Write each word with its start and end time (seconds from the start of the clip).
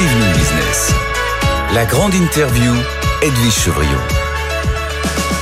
Business. 0.00 0.94
La 1.74 1.84
grande 1.84 2.14
interview, 2.14 2.72
Edwige 3.20 3.52
Chevriot. 3.52 3.98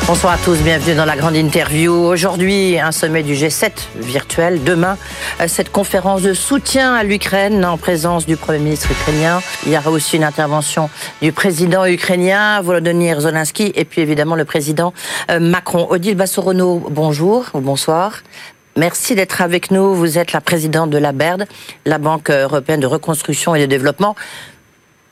Bonsoir 0.09 0.33
à 0.33 0.39
tous, 0.39 0.59
bienvenue 0.63 0.97
dans 0.97 1.05
la 1.05 1.15
grande 1.15 1.37
interview. 1.37 1.93
Aujourd'hui, 1.93 2.77
un 2.81 2.91
sommet 2.91 3.23
du 3.23 3.35
G7 3.35 3.71
virtuel. 3.95 4.65
Demain, 4.65 4.99
cette 5.47 5.71
conférence 5.71 6.23
de 6.23 6.35
soutien 6.35 6.93
à 6.95 7.05
l'Ukraine 7.05 7.65
en 7.65 7.79
présence 7.79 8.27
du 8.27 8.37
Premier 8.37 8.59
ministre 8.59 8.91
ukrainien. 8.91 9.41
Il 9.65 9.73
y 9.73 9.79
aura 9.79 9.93
aussi 9.93 10.17
une 10.17 10.25
intervention 10.25 10.91
du 11.23 11.31
président 11.31 11.87
ukrainien, 11.87 12.61
Volodymyr 12.61 13.21
Zelensky, 13.21 13.71
et 13.77 13.85
puis 13.85 14.01
évidemment 14.01 14.35
le 14.35 14.45
président 14.45 14.93
euh, 15.31 15.39
Macron. 15.39 15.87
Odile 15.89 16.17
Bassorono, 16.17 16.85
bonjour 16.91 17.45
ou 17.55 17.61
bonsoir. 17.61 18.23
Merci 18.79 19.17
d'être 19.17 19.43
avec 19.43 19.73
nous. 19.73 19.93
Vous 19.93 20.19
êtes 20.19 20.31
la 20.31 20.41
présidente 20.41 20.91
de 20.91 20.99
la 20.99 21.11
BERD, 21.11 21.47
la 21.85 21.99
Banque 21.99 22.31
européenne 22.31 22.79
de 22.79 22.87
reconstruction 22.87 23.57
et 23.57 23.61
de 23.61 23.67
développement. 23.67 24.15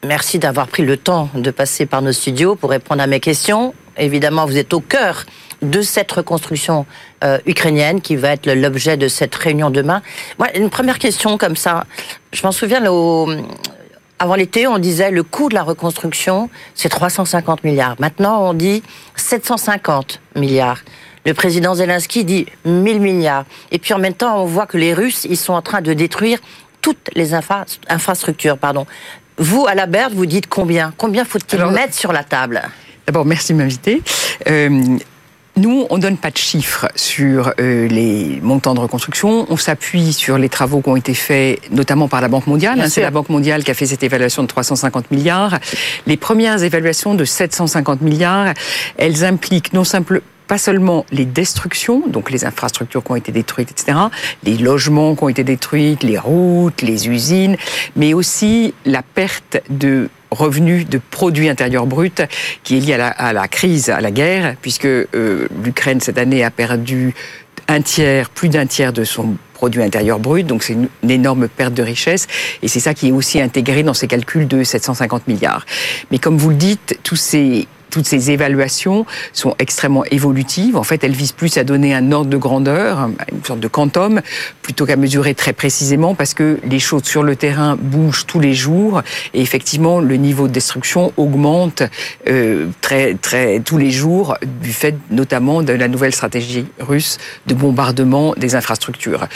Merci 0.05 0.39
d'avoir 0.39 0.69
pris 0.69 0.85
le 0.85 0.97
temps 0.97 1.31
de 1.35 1.51
passer 1.51 1.85
par 1.85 2.01
nos 2.01 2.13
studios 2.13 2.55
pour 2.55 2.71
répondre 2.71 3.03
à 3.03 3.09
mes 3.09 3.19
questions. 3.19 3.75
Évidemment, 3.97 4.47
vous 4.47 4.57
êtes 4.57 4.73
au 4.73 4.79
cœur 4.79 5.25
de 5.63 5.83
cette 5.83 6.13
reconstruction 6.13 6.87
euh, 7.25 7.39
ukrainienne 7.45 8.01
qui 8.01 8.15
va 8.15 8.35
être 8.35 8.49
l'objet 8.49 8.97
de 8.97 9.09
cette 9.09 9.35
réunion 9.35 9.71
demain. 9.71 10.01
Moi, 10.39 10.47
une 10.57 10.71
première 10.71 11.01
question 11.01 11.37
comme 11.37 11.57
ça. 11.57 11.87
Je 12.33 12.43
m'en 12.45 12.53
souviens, 12.53 12.81
avant 14.21 14.35
l'été, 14.37 14.69
on 14.69 14.79
disait 14.79 15.11
le 15.11 15.25
coût 15.25 15.49
de 15.49 15.55
la 15.55 15.65
reconstruction, 15.65 16.51
c'est 16.77 16.89
350 16.89 17.65
milliards. 17.65 17.97
Maintenant, 17.99 18.49
on 18.49 18.55
dit 18.55 18.85
750 19.17 20.21
milliards. 20.37 20.83
Le 21.27 21.35
président 21.35 21.75
Zelensky 21.75 22.25
dit 22.25 22.47
1000 22.65 23.01
milliards. 23.01 23.45
Et 23.73 23.81
puis 23.81 23.93
en 23.93 23.99
même 23.99 24.15
temps, 24.15 24.41
on 24.41 24.47
voit 24.47 24.67
que 24.67 24.79
les 24.79 24.95
Russes, 24.95 25.27
ils 25.29 25.37
sont 25.37 25.55
en 25.55 25.61
train 25.61 25.81
de 25.81 25.93
détruire 25.93 26.39
toutes 26.81 27.11
les 27.17 27.35
infrastructures. 27.35 28.57
Pardon. 28.59 28.87
Vous, 29.37 29.67
à 29.67 29.75
la 29.75 29.87
Berde, 29.87 30.15
vous 30.15 30.25
dites 30.25 30.47
combien? 30.47 30.95
Combien 30.97 31.25
faut-il 31.25 31.67
mettre 31.67 31.95
sur 31.95 32.13
la 32.13 32.23
table? 32.23 32.63
D'abord, 33.07 33.25
merci 33.25 33.53
de 33.53 33.59
m'inviter. 33.59 34.03
Euh, 34.49 34.97
nous, 35.57 35.87
on 35.91 35.99
donne 35.99 36.17
pas 36.17 36.31
de 36.31 36.37
chiffres 36.37 36.87
sur 36.95 37.53
euh, 37.59 37.89
les 37.89 38.39
montants 38.41 38.75
de 38.75 38.81
reconstruction. 38.81 39.47
On 39.49 39.57
s'appuie 39.57 40.13
sur 40.13 40.39
les 40.39 40.49
travaux 40.49 40.81
qui 40.81 40.91
ont 40.91 40.97
été 40.97 41.15
faits, 41.15 41.61
notamment 41.73 42.07
par 42.07 42.21
la 42.21 42.29
Banque 42.29 42.47
mondiale. 42.47 42.89
C'est 42.89 43.01
la 43.01 43.11
Banque 43.11 43.31
mondiale 43.31 43.65
qui 43.65 43.73
a 43.73 43.75
fait 43.75 43.87
cette 43.87 44.05
évaluation 44.05 44.43
de 44.43 44.49
350 44.49 45.11
milliards. 45.11 45.59
Les 46.07 46.17
premières 46.17 46.63
évaluations 46.63 47.15
de 47.15 47.25
750 47.25 48.01
milliards, 48.01 48.55
elles 48.97 49.25
impliquent 49.25 49.73
non 49.73 49.83
simplement 49.83 50.23
pas 50.47 50.59
seulement 50.59 51.05
les 51.11 51.25
destructions, 51.25 52.07
donc 52.07 52.31
les 52.31 52.45
infrastructures 52.45 53.03
qui 53.03 53.13
ont 53.13 53.17
été 53.17 53.33
détruites, 53.33 53.71
etc., 53.71 53.99
les 54.45 54.57
logements 54.57 55.15
qui 55.15 55.25
ont 55.25 55.29
été 55.29 55.45
détruits, 55.45 55.99
les 56.03 56.19
routes, 56.19 56.83
les 56.83 57.09
usines, 57.09 57.57
mais 57.97 58.15
aussi 58.15 58.75
la 58.85 59.03
perte 59.03 59.59
de 59.69 60.09
revenus 60.31 60.89
de 60.89 61.01
produits 61.11 61.49
intérieurs 61.49 61.87
bruts 61.87 62.11
qui 62.63 62.77
est 62.77 62.81
lié 62.81 62.95
à 62.95 63.33
la, 63.33 63.49
crise, 63.49 63.91
à 63.91 64.01
la 64.01 64.11
guerre, 64.11 64.57
puisque 64.61 64.87
euh, 64.87 65.49
l'Ukraine 65.65 66.01
cette 66.01 66.19
année 66.19 66.45
a 66.45 66.51
perdu 66.51 67.15
un 67.69 67.81
tiers, 67.81 68.31
plus 68.31 68.49
d'un 68.49 68.67
tiers 68.67 68.93
de 68.93 69.05
son 69.05 69.37
produit 69.55 69.83
intérieur 69.83 70.19
brut, 70.19 70.47
donc 70.47 70.63
c'est 70.63 70.75
une, 70.75 70.89
énorme 71.09 71.49
perte 71.49 71.75
de 71.75 71.83
richesse, 71.83 72.27
et 72.63 72.69
c'est 72.69 72.81
ça 72.81 72.95
qui 72.95 73.09
est 73.09 73.13
aussi 73.13 73.41
intégré 73.41 73.83
dans 73.83 73.95
ces 73.95 74.07
calculs 74.07 74.47
de 74.47 74.63
750 74.63 75.27
milliards. 75.29 75.65
Mais 76.11 76.19
comme 76.19 76.37
vous 76.37 76.51
le 76.51 76.57
dites, 76.57 76.99
tous 77.03 77.17
ces 77.17 77.67
toutes 77.91 78.07
ces 78.07 78.31
évaluations 78.31 79.07
sont 79.33 79.55
extrêmement 79.59 80.05
évolutives. 80.11 80.77
En 80.77 80.83
fait, 80.83 81.05
elles 81.05 81.13
visent 81.13 81.33
plus 81.33 81.57
à 81.59 81.65
donner 81.65 81.95
un 81.95 82.13
ordre 82.13 82.31
de 82.31 82.37
grandeur, 82.37 83.09
une 83.33 83.45
sorte 83.45 83.61
de 83.61 83.69
quantum, 83.69 84.21
plutôt 84.63 84.87
qu'à 84.87 84.97
mesurer 84.97 85.35
très 85.35 85.53
précisément, 85.53 86.15
parce 86.15 86.35
que 86.35 86.59
les 86.65 86.79
choses 86.79 87.05
sur 87.05 87.23
le 87.23 87.37
terrain 87.37 87.77
bougent 87.81 88.27
tous 88.27 88.41
les 88.41 88.55
jours, 88.55 89.03
et 89.35 89.41
effectivement, 89.41 90.01
le 90.01 90.17
niveau 90.17 90.49
de 90.49 90.53
destruction 90.53 91.13
augmente 91.17 91.83
euh, 92.29 92.67
très, 92.81 93.15
très 93.15 93.61
tous 93.61 93.79
les 93.79 93.91
jours 93.91 94.37
du 94.63 94.73
fait 94.73 94.97
notamment 95.11 95.63
de 95.63 95.73
la 95.73 95.89
nouvelle 95.89 96.15
stratégie 96.15 96.67
russe 96.79 97.19
de 97.47 97.55
bombardement 97.55 98.35
des 98.37 98.55
infrastructures. 98.55 99.27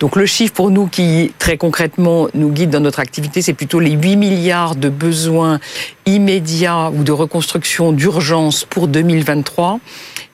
Donc 0.00 0.16
le 0.16 0.26
chiffre 0.26 0.52
pour 0.52 0.70
nous 0.70 0.86
qui 0.86 1.32
très 1.38 1.56
concrètement 1.56 2.28
nous 2.34 2.50
guide 2.50 2.70
dans 2.70 2.80
notre 2.80 3.00
activité, 3.00 3.42
c'est 3.42 3.52
plutôt 3.52 3.80
les 3.80 3.92
8 3.92 4.16
milliards 4.16 4.76
de 4.76 4.88
besoins 4.88 5.60
immédiats 6.06 6.90
ou 6.90 7.04
de 7.04 7.12
reconstruction 7.12 7.92
d'urgence 8.08 8.64
pour 8.64 8.88
2023 8.88 9.80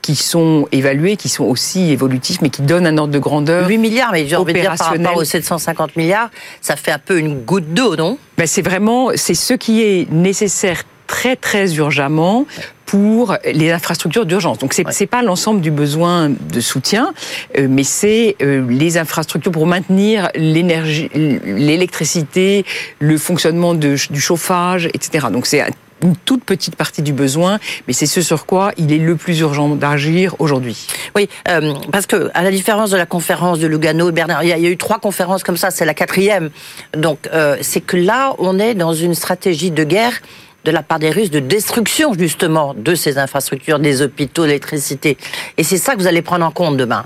qui 0.01 0.15
sont 0.15 0.69
évalués, 0.71 1.17
qui 1.17 1.29
sont 1.29 1.45
aussi 1.45 1.91
évolutifs, 1.91 2.41
mais 2.41 2.51
qui 2.51 2.63
donnent 2.63 2.87
un 2.87 2.99
ordre 2.99 3.13
de 3.13 3.19
grandeur. 3.19 3.67
8 3.69 3.79
milliards, 3.79 4.13
mais 4.13 4.27
j'ai 4.27 4.37
envie 4.37 4.53
de 4.53 4.61
dire 4.61 4.75
par 4.77 4.91
rapport 4.91 5.17
aux 5.17 5.25
750 5.25 5.97
milliards, 5.97 6.31
ça 6.61 6.77
fait 6.77 6.93
un 6.93 6.99
peu 6.99 7.19
une 7.19 7.41
goutte 7.41 7.73
d'eau, 7.73 7.97
non? 7.97 8.19
Ben 8.39 8.47
C'est 8.47 8.63
vraiment, 8.63 9.11
c'est 9.17 9.35
ce 9.35 9.55
qui 9.55 9.83
est 9.83 10.11
nécessaire 10.13 10.83
très 11.07 11.37
très 11.37 11.75
urgemment 11.75 12.47
pour 12.87 13.37
les 13.45 13.73
infrastructures 13.73 14.27
d'urgence. 14.27 14.59
Donc 14.59 14.73
c'est 14.73 14.85
n'est 15.01 15.07
pas 15.07 15.23
l'ensemble 15.23 15.61
du 15.61 15.71
besoin 15.71 16.31
de 16.31 16.61
soutien, 16.61 17.13
euh, 17.59 17.67
mais 17.69 17.83
c'est 17.83 18.37
euh, 18.43 18.65
les 18.69 18.99
infrastructures 18.99 19.53
pour 19.53 19.67
maintenir 19.67 20.31
l'énergie, 20.35 21.11
l'électricité, 21.15 22.65
le 23.01 23.19
fonctionnement 23.19 23.75
de, 23.75 23.97
du 24.11 24.21
chauffage, 24.21 24.87
etc. 24.95 25.27
Donc 25.33 25.47
c'est 25.47 25.63
une 26.05 26.17
toute 26.17 26.45
petite 26.45 26.77
partie 26.77 27.03
du 27.03 27.13
besoin, 27.13 27.59
mais 27.87 27.93
c'est 27.93 28.07
ce 28.07 28.23
sur 28.23 28.47
quoi 28.47 28.73
il 28.77 28.93
est 28.93 28.99
le 28.99 29.17
plus 29.17 29.41
urgent 29.41 29.69
d'agir 29.71 30.37
aujourd'hui. 30.39 30.87
Oui, 31.17 31.29
euh, 31.49 31.75
parce 31.91 32.07
que 32.07 32.31
à 32.35 32.43
la 32.43 32.51
différence 32.51 32.91
de 32.91 32.97
la 32.97 33.07
conférence 33.07 33.59
de 33.59 33.67
Lugano, 33.67 34.13
Bernard, 34.13 34.45
il 34.45 34.51
y, 34.51 34.53
a, 34.53 34.59
eu 34.59 34.77
trois 34.77 34.99
conférences 34.99 35.43
comme 35.43 35.57
ça, 35.57 35.71
c'est 35.71 35.85
la 35.85 35.95
quatrième. 35.95 36.51
Donc 36.97 37.29
c'est 37.61 37.81
que 37.81 37.97
là, 37.97 38.35
on 38.39 38.59
est 38.59 38.75
dans 38.75 38.93
une 38.93 39.15
stratégie 39.15 39.71
de 39.71 39.85
guerre 39.85 40.21
de 40.65 40.71
la 40.71 40.83
part 40.83 40.99
des 40.99 41.11
Russes 41.11 41.31
de 41.31 41.41
destruction 41.41 42.15
justement 42.15 42.75
de 42.75 42.95
ces 42.95 43.19
infrastructures, 43.19 43.79
des 43.79 44.03
hôpitaux, 44.03 44.47
l'électricité. 44.47 45.17
Et 45.57 45.63
c'est 45.63 45.77
ça 45.77 45.95
que 45.95 46.01
vous 46.01 46.07
allez 46.07 46.23
prendre 46.23 46.45
en 46.45 46.51
compte 46.51 46.77
demain. 46.77 47.05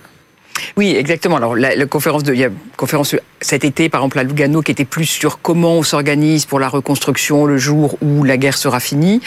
Oui, 0.76 0.94
exactement. 0.96 1.36
Alors 1.36 1.56
la, 1.56 1.86
conférence 1.86 2.22
de, 2.22 2.34
il 2.34 2.40
y 2.40 2.44
a 2.44 2.50
conférence 2.76 3.14
cet 3.40 3.64
été, 3.64 3.88
par 3.88 4.00
exemple 4.00 4.18
à 4.18 4.22
Lugano, 4.22 4.62
qui 4.62 4.72
était 4.72 4.84
plus 4.84 5.06
sur 5.06 5.40
comment 5.40 5.74
on 5.74 5.82
s'organise 5.82 6.46
pour 6.46 6.60
la 6.60 6.68
reconstruction 6.68 7.44
le 7.44 7.58
jour 7.58 7.98
où 8.02 8.24
la 8.24 8.36
guerre 8.36 8.56
sera 8.56 8.80
finie. 8.80 9.20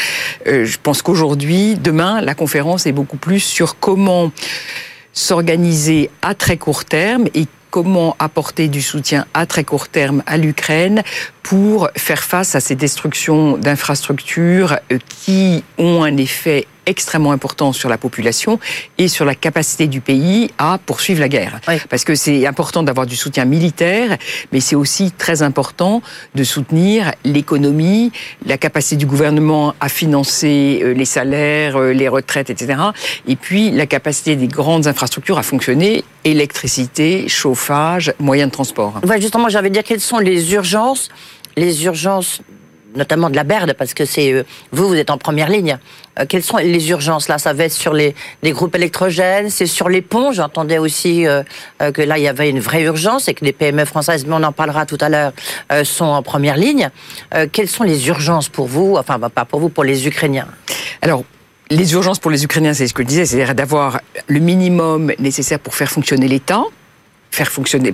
Euh, 0.48 0.66
je 0.66 0.78
pense 0.82 1.02
qu'aujourd'hui, 1.02 1.76
demain, 1.76 2.22
la 2.22 2.36
conférence 2.36 2.86
est 2.86 2.92
beaucoup 2.92 3.18
plus 3.18 3.40
sur 3.40 3.80
comment 3.80 4.32
s'organiser 5.14 6.10
à 6.22 6.36
très 6.36 6.58
court 6.58 6.86
terme 6.86 7.26
et 7.34 7.46
comment 7.72 8.16
apporter 8.20 8.68
du 8.68 8.82
soutien 8.82 9.26
à 9.34 9.46
très 9.46 9.64
court 9.64 9.88
terme 9.88 10.22
à 10.28 10.38
l'Ukraine 10.38 11.04
pour 11.42 11.90
faire 11.96 12.24
face 12.24 12.54
à 12.54 12.60
ces 12.60 12.76
destructions 12.76 13.58
d'infrastructures 13.58 14.78
euh, 14.92 15.00
qui 15.08 15.64
ont 15.78 16.04
un 16.04 16.18
effet 16.18 16.68
extrêmement 16.92 17.32
important 17.32 17.74
sur 17.74 17.90
la 17.90 17.98
population 17.98 18.60
et 18.98 19.08
sur 19.08 19.26
la 19.26 19.34
capacité 19.34 19.88
du 19.88 20.02
pays 20.02 20.52
à 20.58 20.78
poursuivre 20.86 21.20
la 21.20 21.30
guerre. 21.30 21.60
Parce 21.90 22.04
que 22.04 22.16
c'est 22.16 22.46
important 22.46 22.84
d'avoir 22.84 23.08
du 23.08 23.16
soutien 23.16 23.46
militaire, 23.46 24.18
mais 24.52 24.60
c'est 24.60 24.76
aussi 24.76 25.12
très 25.12 25.42
important 25.42 26.02
de 26.36 26.44
soutenir 26.44 27.12
l'économie, 27.24 28.12
la 28.46 28.58
capacité 28.58 28.98
du 28.98 29.06
gouvernement 29.06 29.74
à 29.80 29.90
financer 29.90 30.82
euh, 30.84 30.94
les 30.94 31.06
salaires, 31.06 31.78
euh, 31.78 31.94
les 31.94 32.08
retraites, 32.08 32.50
etc. 32.50 32.80
Et 33.28 33.36
puis 33.36 33.72
la 33.72 33.86
capacité 33.86 34.36
des 34.36 34.48
grandes 34.48 34.88
infrastructures 34.88 35.38
à 35.38 35.44
fonctionner, 35.44 36.04
électricité, 36.26 37.28
chauffage, 37.28 38.14
moyens 38.20 38.50
de 38.50 38.54
transport. 38.54 39.02
justement, 39.20 39.50
j'avais 39.50 39.70
dire 39.70 39.84
quelles 39.84 40.02
sont 40.02 40.20
les 40.20 40.54
urgences 40.54 41.10
les 41.58 41.86
urgences 41.86 42.42
notamment 42.96 43.30
de 43.30 43.36
la 43.36 43.44
BERD, 43.44 43.74
parce 43.74 43.94
que 43.94 44.06
c'est 44.06 44.32
euh, 44.32 44.44
vous, 44.72 44.88
vous 44.88 44.96
êtes 44.96 45.10
en 45.10 45.18
première 45.18 45.50
ligne. 45.50 45.78
Euh, 46.20 46.26
quelles 46.28 46.44
sont 46.44 46.58
les 46.58 46.90
urgences 46.90 47.28
là? 47.28 47.38
Ça 47.38 47.54
va 47.54 47.66
être 47.66 47.72
sur 47.72 47.94
les, 47.94 48.16
groupes 48.44 48.76
électrogènes, 48.76 49.50
c'est 49.50 49.66
sur 49.66 49.90
les 49.90 50.02
ponts. 50.02 50.32
J'entendais 50.32 50.78
aussi 50.78 51.28
euh, 51.28 51.44
que 51.94 52.02
là, 52.02 52.18
il 52.18 52.24
y 52.24 52.28
avait 52.28 52.50
une 52.50 52.60
vraie 52.60 52.84
urgence 52.84 53.28
et 53.28 53.34
que 53.34 53.46
les 53.46 53.54
PME 53.54 53.86
françaises, 53.86 54.26
mais 54.26 54.36
on 54.36 54.44
en 54.44 54.52
parlera 54.52 54.86
tout 54.86 54.98
à 55.02 55.10
l'heure, 55.10 55.34
sont 55.84 56.06
en 56.06 56.24
première 56.24 56.58
ligne. 56.58 56.90
quelles 57.52 57.68
sont 57.68 57.84
les 57.84 58.08
urgences 58.08 58.50
pour 58.50 58.68
vous? 58.68 58.96
Enfin, 58.98 59.18
bah, 59.18 59.30
pas 59.30 59.46
pour 59.46 59.60
vous, 59.60 59.70
pour 59.70 59.84
les 59.84 60.08
Ukrainiens. 60.08 60.48
Alors, 61.02 61.24
les 61.70 61.94
urgences 61.94 62.20
pour 62.20 62.32
les 62.32 62.44
Ukrainiens, 62.44 62.74
c'est 62.74 62.88
ce 62.88 62.94
que 62.94 63.04
je 63.04 63.08
disais, 63.08 63.26
c'est-à-dire 63.26 63.56
d'avoir 63.56 64.02
le 64.28 64.40
minimum 64.40 65.14
nécessaire 65.20 65.60
pour 65.60 65.74
faire 65.74 65.90
fonctionner 65.90 66.28
l'État, 66.28 66.64
faire 67.32 67.48
fonctionner 67.48 67.94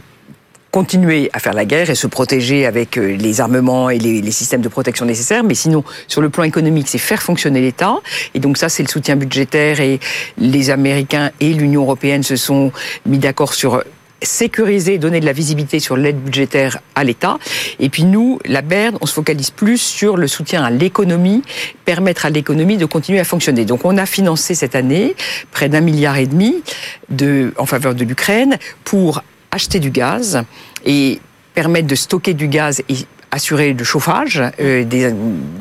continuer 0.78 1.32
à 1.34 1.40
faire 1.40 1.56
la 1.56 1.66
guerre 1.66 1.90
et 1.90 1.96
se 1.96 2.06
protéger 2.06 2.68
avec 2.68 3.00
euh, 3.00 3.16
les 3.16 3.42
armements 3.42 3.90
et 3.90 3.98
les, 3.98 4.30
systèmes 4.30 4.62
de 4.62 4.68
protection 4.68 5.08
nécessaires. 5.08 5.44
Mais 5.44 5.56
sinon, 5.56 5.84
sur 6.08 6.22
le 6.22 6.30
plan 6.30 6.44
économique, 6.44 6.88
c'est 6.88 7.00
faire 7.00 7.24
fonctionner 7.24 7.62
l'État. 7.62 7.96
Et 8.36 8.40
donc 8.40 8.60
ça, 8.60 8.70
c'est 8.70 8.84
le 8.84 8.88
soutien 8.88 9.16
budgétaire. 9.16 9.80
Et 9.80 10.00
les 10.38 10.70
Américains 10.70 11.32
et 11.40 11.52
l'Union 11.54 11.82
européenne 11.82 12.22
se 12.22 12.36
sont 12.36 12.72
mis 13.08 13.18
d'accord 13.18 13.56
sur 13.56 13.84
sécuriser, 14.22 15.00
donner 15.00 15.20
de 15.20 15.26
la 15.26 15.34
visibilité 15.34 15.80
sur 15.80 15.98
l'aide 15.98 16.20
budgétaire 16.20 16.78
à 16.94 17.04
l'État. 17.04 17.40
Et 17.80 17.90
puis 17.90 18.04
nous, 18.04 18.38
la 18.46 18.62
BERD, 18.62 19.00
on 19.02 19.08
se 19.08 19.14
focalise 19.16 19.50
plus 19.50 19.80
sur 19.80 20.16
le 20.16 20.28
soutien 20.28 20.64
à 20.64 20.70
l'économie, 20.70 21.42
permettre 21.86 22.28
à 22.28 22.30
l'économie 22.30 22.78
de 22.78 22.86
continuer 22.86 23.20
à 23.20 23.24
fonctionner. 23.24 23.66
Donc 23.66 23.84
on 23.84 23.98
a 23.98 24.06
financé 24.06 24.54
cette 24.54 24.76
année 24.76 25.16
près 25.52 25.70
d'un 25.70 25.82
milliard 25.82 26.18
et 26.18 26.28
demi 26.28 26.62
de, 27.10 27.52
en 27.58 27.66
faveur 27.66 27.96
de 27.96 28.04
l'Ukraine 28.04 28.60
pour 28.84 29.24
acheter 29.52 29.80
du 29.80 29.92
gaz 29.92 30.44
et 30.86 31.20
permettre 31.54 31.88
de 31.88 31.96
stocker 31.96 32.34
du 32.34 32.48
gaz 32.48 32.82
et 32.90 32.96
assurer 33.32 33.74
le 33.74 33.84
chauffage 33.84 34.42
euh, 34.60 35.12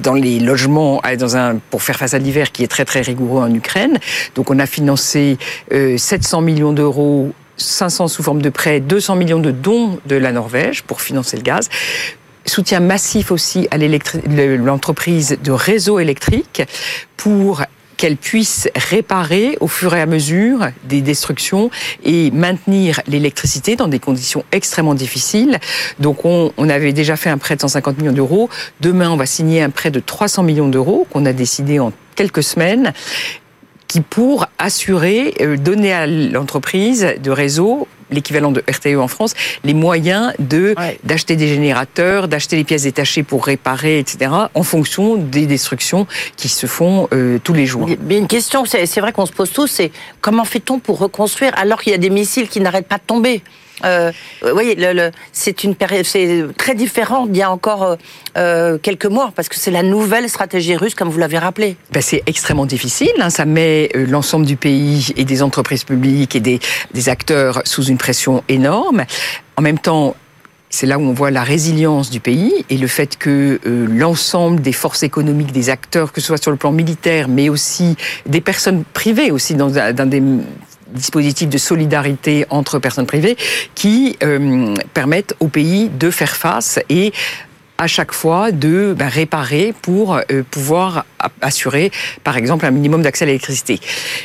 dans 0.03 0.15
les 0.15 0.39
logements 0.39 1.01
un, 1.05 1.57
pour 1.71 1.83
faire 1.83 1.97
face 1.97 2.15
à 2.15 2.19
l'hiver 2.19 2.53
qui 2.53 2.63
est 2.63 2.69
très 2.69 2.85
très 2.85 3.01
rigoureux 3.01 3.43
en 3.43 3.53
Ukraine. 3.53 3.99
Donc 4.35 4.51
on 4.51 4.59
a 4.59 4.67
financé 4.67 5.37
700 5.71 6.43
millions 6.43 6.73
d'euros 6.73 7.33
500 7.57 8.09
sous 8.09 8.23
forme 8.23 8.43
de 8.43 8.51
prêts, 8.51 8.81
200 8.81 9.17
millions 9.17 9.41
de 9.41 9.51
dons 9.51 9.99
de 10.07 10.17
la 10.17 10.31
Norvège 10.31 10.83
pour 10.83 11.01
financer 11.01 11.37
le 11.37 11.43
gaz 11.43 11.69
soutien 12.49 12.81
massif 12.81 13.31
aussi 13.31 13.69
à 13.71 13.79
l'entreprise 13.79 15.39
de 15.43 15.53
réseau 15.53 15.99
électrique 15.99 16.63
pour 17.17 17.63
qu'elle 17.97 18.17
puisse 18.17 18.69
réparer 18.75 19.57
au 19.61 19.69
fur 19.69 19.95
et 19.95 20.01
à 20.01 20.07
mesure 20.07 20.69
des 20.85 21.01
destructions 21.01 21.71
et 22.05 22.31
maintenir 22.31 23.01
l'électricité 23.07 23.77
dans 23.77 23.89
des 23.89 23.99
conditions 23.99 24.45
extrêmement 24.53 24.95
difficiles. 24.95 25.59
Donc 25.99 26.25
on, 26.25 26.53
avait 26.69 26.93
déjà 26.93 27.17
fait 27.17 27.31
un 27.31 27.39
prêt 27.39 27.57
de 27.57 27.61
150 27.61 27.99
millions 27.99 28.13
d'euros. 28.13 28.49
Demain, 28.81 29.11
on 29.11 29.17
va 29.17 29.27
signer 29.27 29.63
un 29.63 29.71
prêt 29.71 29.91
de 29.91 30.01
300 30.01 30.43
millions 30.43 30.69
d'euros 30.69 31.07
qu'on 31.11 31.27
a 31.27 31.33
décidé 31.33 31.79
en 31.79 31.93
quelques 32.17 32.43
semaines 32.43 32.93
qui 33.87 34.01
pour 34.01 34.47
assurer, 34.59 35.35
euh, 35.41 35.57
donner 35.57 35.93
à 35.93 36.07
l'entreprise 36.07 37.15
de 37.23 37.31
réseau 37.31 37.87
l'équivalent 38.11 38.53
de 38.53 38.63
RTE 38.69 38.99
en 38.99 39.09
France, 39.09 39.35
les 39.65 39.75
moyens 39.75 40.33
de 40.39 40.75
d'acheter 41.05 41.37
des 41.37 41.49
générateurs, 41.49 42.29
d'acheter 42.29 42.57
les 42.57 42.65
pièces 42.65 42.83
détachées 42.83 43.23
pour 43.23 43.47
réparer, 43.47 43.99
etc., 43.99 44.31
en 44.55 44.63
fonction 44.63 45.17
des 45.17 45.47
destructions 45.47 46.07
qui 46.37 46.49
se 46.49 46.67
font 46.67 47.09
euh, 47.13 47.39
tous 47.43 47.53
les 47.53 47.67
jours. 47.67 47.89
Mais 48.03 48.19
une 48.19 48.29
question, 48.29 48.65
c'est 48.65 49.01
vrai 49.01 49.13
qu'on 49.13 49.27
se 49.27 49.33
pose 49.33 49.51
tous, 49.51 49.67
c'est 49.67 49.91
comment 50.21 50.45
fait-on 50.45 50.79
pour 50.79 50.99
reconstruire 50.99 51.53
alors 51.57 51.81
qu'il 51.81 51.93
y 51.93 51.95
a 51.95 51.99
des 51.99 52.11
missiles 52.11 52.49
qui 52.49 52.61
n'arrêtent 52.61 52.89
pas 52.89 52.99
de 52.99 53.07
tomber? 53.07 53.43
Euh, 53.85 54.13
le, 54.43 55.11
c'est 55.33 55.65
une 55.65 55.75
c'est 56.05 56.47
très 56.57 56.75
différent 56.75 57.27
d'il 57.27 57.39
y 57.39 57.43
a 57.43 57.51
encore 57.51 57.83
euh, 57.83 57.97
euh, 58.37 58.79
quelques 58.79 59.07
mois, 59.07 59.33
parce 59.35 59.49
que 59.49 59.57
c'est 59.57 59.71
la 59.71 59.83
nouvelle 59.83 60.29
stratégie 60.29 60.77
russe, 60.77 60.95
comme 60.95 61.09
vous 61.09 61.19
l'avez 61.19 61.39
rappelé. 61.39 61.77
Ben, 61.93 62.03
c'est 62.03 62.23
extrêmement 62.27 62.67
difficile. 62.67 63.13
Hein, 63.21 63.31
ça 63.31 63.45
met 63.45 63.91
euh, 63.95 64.07
l'ensemble 64.07 64.47
du 64.47 64.57
pays 64.57 65.13
et 65.17 65.25
des 65.25 65.43
entreprises 65.43 65.85
publiques 65.85 66.37
et 66.37 66.41
des, 66.41 66.61
acteurs 67.09 67.63
sous 67.65 67.85
une 67.85 67.99
pression 67.99 68.43
énorme. 68.49 69.05
En 69.57 69.63
même 69.63 69.79
temps, 69.79 70.17
c'est 70.71 70.87
là 70.87 70.99
où 70.99 71.03
on 71.03 71.13
voit 71.13 71.31
la 71.31 71.45
résilience 71.45 72.11
du 72.11 72.19
pays 72.19 72.65
et 72.69 72.77
le 72.77 72.89
fait 72.89 73.17
que 73.17 73.61
l'ensemble 73.65 74.61
des 74.61 74.73
forces 74.73 75.05
économiques, 75.05 75.53
des 75.53 75.71
acteurs, 75.71 76.13
que 76.13 76.21
ce 76.21 76.27
soit 76.27 76.43
sur 76.43 76.51
le 76.51 76.57
plan 76.57 76.73
militaire, 76.73 77.29
mais 77.29 77.49
aussi 77.49 77.97
des 78.27 78.41
personnes 78.41 78.83
privées 78.93 79.31
aussi 79.31 79.55
dans 79.55 79.71
des 79.71 80.23
dispositifs 80.89 81.49
de 81.49 81.59
solidarité 81.59 82.47
entre 82.51 82.79
personnes 82.79 83.07
privées 83.07 83.37
qui 83.75 84.17
euh, 84.23 84.75
permettent 84.95 85.35
au 85.41 85.49
pays 85.49 85.89
de 85.89 86.11
faire 86.11 86.37
face 86.37 86.79
et 86.89 87.13
à 87.79 87.87
chaque 87.87 88.13
fois 88.13 88.53
de 88.53 88.95
ben, 88.97 89.09
réparer 89.09 89.75
pour 89.83 90.17
euh, 90.17 90.43
pouvoir 90.51 91.05
assurer, 91.41 91.91
par 92.25 92.37
exemple, 92.37 92.65
un 92.65 92.71
minimum 92.71 93.03
d'accès 93.03 93.25
à 93.25 93.27
l'électricité. 93.27 93.81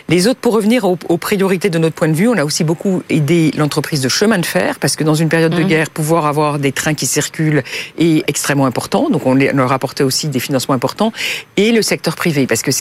Les 0.10 0.28
autres, 0.28 0.40
pour 0.40 0.54
revenir 0.54 0.86
aux, 0.86 0.96
priorités 1.18 1.70
de 1.70 1.78
notre 1.78 1.96
point 1.96 2.08
de 2.08 2.14
vue, 2.14 2.28
on 2.28 2.38
a 2.38 2.46
aussi 2.46 2.64
beaucoup 2.64 3.04
aidé 3.10 3.52
l'entreprise 3.58 4.02
de 4.02 4.10
chemin 4.10 4.38
de 4.38 4.46
fer, 4.46 4.80
parce 4.80 4.96
que 4.96 5.04
dans 5.04 5.16
une 5.16 5.30
période 5.30 5.54
de 5.54 5.64
mmh. 5.64 5.68
guerre, 5.68 5.90
pouvoir 5.90 6.26
avoir 6.26 6.60
des 6.60 6.72
trains 6.72 6.94
qui 6.94 7.06
circulent 7.06 7.64
est 7.98 8.24
extrêmement 8.30 8.66
important. 8.66 9.10
Donc 9.10 9.26
on 9.26 9.34
leur 9.36 9.72
apportait 9.72 10.04
aussi 10.04 10.28
des 10.28 10.40
financements 10.40 10.76
importants. 10.76 11.12
Et 11.58 11.72
le 11.72 11.82
secteur 11.82 12.16
privé, 12.16 12.48
parce 12.48 12.62
que 12.62 12.72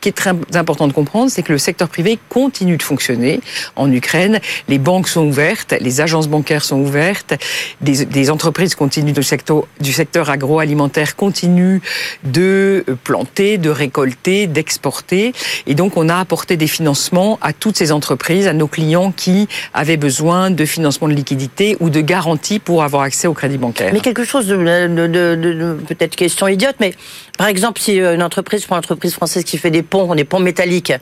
qui 0.00 0.08
est 0.08 0.12
très 0.12 0.32
important 0.54 0.86
de 0.86 0.92
comprendre, 0.92 1.30
c'est 1.30 1.42
que 1.42 1.52
le 1.52 1.58
secteur 1.58 1.88
privé 1.88 2.18
continue 2.28 2.76
de 2.76 2.82
fonctionner 2.82 3.40
en 3.76 3.90
Ukraine. 3.90 4.40
Les 4.68 4.78
banques 4.78 5.08
sont 5.08 5.26
ouvertes, 5.26 5.74
les 5.80 6.00
agences 6.00 6.28
bancaires 6.28 6.64
sont 6.64 6.80
ouvertes, 6.80 7.34
des, 7.80 8.04
des 8.04 8.30
entreprises 8.30 8.74
continuent 8.74 9.12
du 9.12 9.22
secteur, 9.22 9.64
du 9.80 9.92
secteur 9.92 10.30
agroalimentaire 10.30 11.16
continuent 11.16 11.80
de 12.24 12.84
planter, 13.04 13.58
de 13.58 13.70
récolter, 13.70 14.46
d'exporter. 14.46 15.32
Et 15.66 15.74
donc, 15.74 15.96
on 15.96 16.08
a 16.08 16.16
apporté 16.16 16.56
des 16.56 16.66
financements 16.66 17.38
à 17.42 17.52
toutes 17.52 17.76
ces 17.76 17.92
entreprises, 17.92 18.46
à 18.46 18.52
nos 18.52 18.68
clients 18.68 19.12
qui 19.12 19.48
avaient 19.74 19.96
besoin 19.96 20.50
de 20.50 20.64
financement 20.64 21.08
de 21.08 21.14
liquidité 21.14 21.76
ou 21.80 21.90
de 21.90 22.00
garantie 22.00 22.58
pour 22.58 22.82
avoir 22.82 23.02
accès 23.02 23.26
au 23.26 23.34
crédit 23.34 23.58
bancaire. 23.58 23.92
Mais 23.92 24.00
quelque 24.00 24.24
chose 24.24 24.46
de, 24.46 24.56
de, 24.56 25.06
de, 25.06 25.34
de 25.36 25.78
peut-être 25.86 26.16
question 26.16 26.48
idiote, 26.48 26.76
mais 26.80 26.94
par 27.36 27.46
exemple, 27.46 27.80
si 27.80 27.98
une 27.98 28.22
entreprise, 28.22 28.66
une 28.68 28.76
entreprise 28.76 29.14
française 29.14 29.44
qui 29.44 29.58
fait 29.58 29.70
des 29.70 29.82
ponts, 29.88 30.14
des 30.14 30.24
ponts 30.24 30.40
métalliques, 30.40 30.92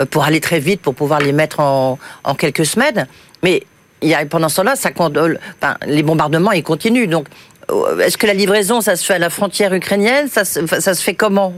euh, 0.00 0.06
pour 0.06 0.24
aller 0.24 0.40
très 0.40 0.58
vite, 0.58 0.80
pour 0.80 0.94
pouvoir 0.94 1.20
les 1.20 1.32
mettre 1.32 1.60
en, 1.60 1.98
quelques 2.38 2.66
semaines, 2.66 3.06
mais 3.42 3.62
il 4.00 4.08
y 4.08 4.14
a, 4.14 4.24
pendant 4.26 4.48
ce 4.48 4.56
temps-là, 4.56 4.74
ça, 4.76 4.90
enfin, 4.96 5.76
les 5.86 6.02
bombardements, 6.02 6.52
ils 6.52 6.64
continuent. 6.64 7.08
Donc, 7.08 7.26
euh, 7.70 7.98
est-ce 8.00 8.18
que 8.18 8.26
la 8.26 8.34
livraison, 8.34 8.80
ça 8.80 8.96
se 8.96 9.04
fait 9.04 9.14
à 9.14 9.18
la 9.18 9.30
frontière 9.30 9.72
ukrainienne? 9.72 10.28
Ça 10.28 10.44
se, 10.44 10.66
ça 10.66 10.94
se 10.94 11.02
fait 11.02 11.14
comment? 11.14 11.54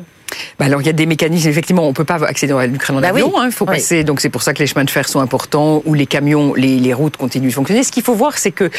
Bah 0.58 0.66
alors 0.66 0.80
il 0.80 0.86
y 0.86 0.90
a 0.90 0.92
des 0.92 1.06
mécanismes 1.06 1.48
effectivement 1.48 1.86
on 1.86 1.92
peut 1.92 2.04
pas 2.04 2.16
accéder 2.24 2.52
à 2.52 2.66
l'Ukraine 2.66 2.96
en 2.96 3.00
bah 3.00 3.10
avion 3.10 3.38
hein, 3.38 3.46
il 3.46 3.52
faut 3.52 3.66
passer 3.66 4.02
donc 4.02 4.20
c'est 4.20 4.30
pour 4.30 4.42
ça 4.42 4.52
que 4.52 4.58
les 4.58 4.66
chemins 4.66 4.84
de 4.84 4.90
fer 4.90 5.08
sont 5.08 5.20
importants 5.20 5.82
ou 5.84 5.94
les 5.94 6.06
camions 6.06 6.54
les, 6.54 6.78
les 6.78 6.94
routes 6.94 7.16
continuent 7.16 7.48
de 7.48 7.54
fonctionner. 7.54 7.84
Ce 7.84 7.92
qu'il 7.92 8.02
faut 8.02 8.14
voir 8.14 8.38
c'est 8.38 8.50
que 8.50 8.70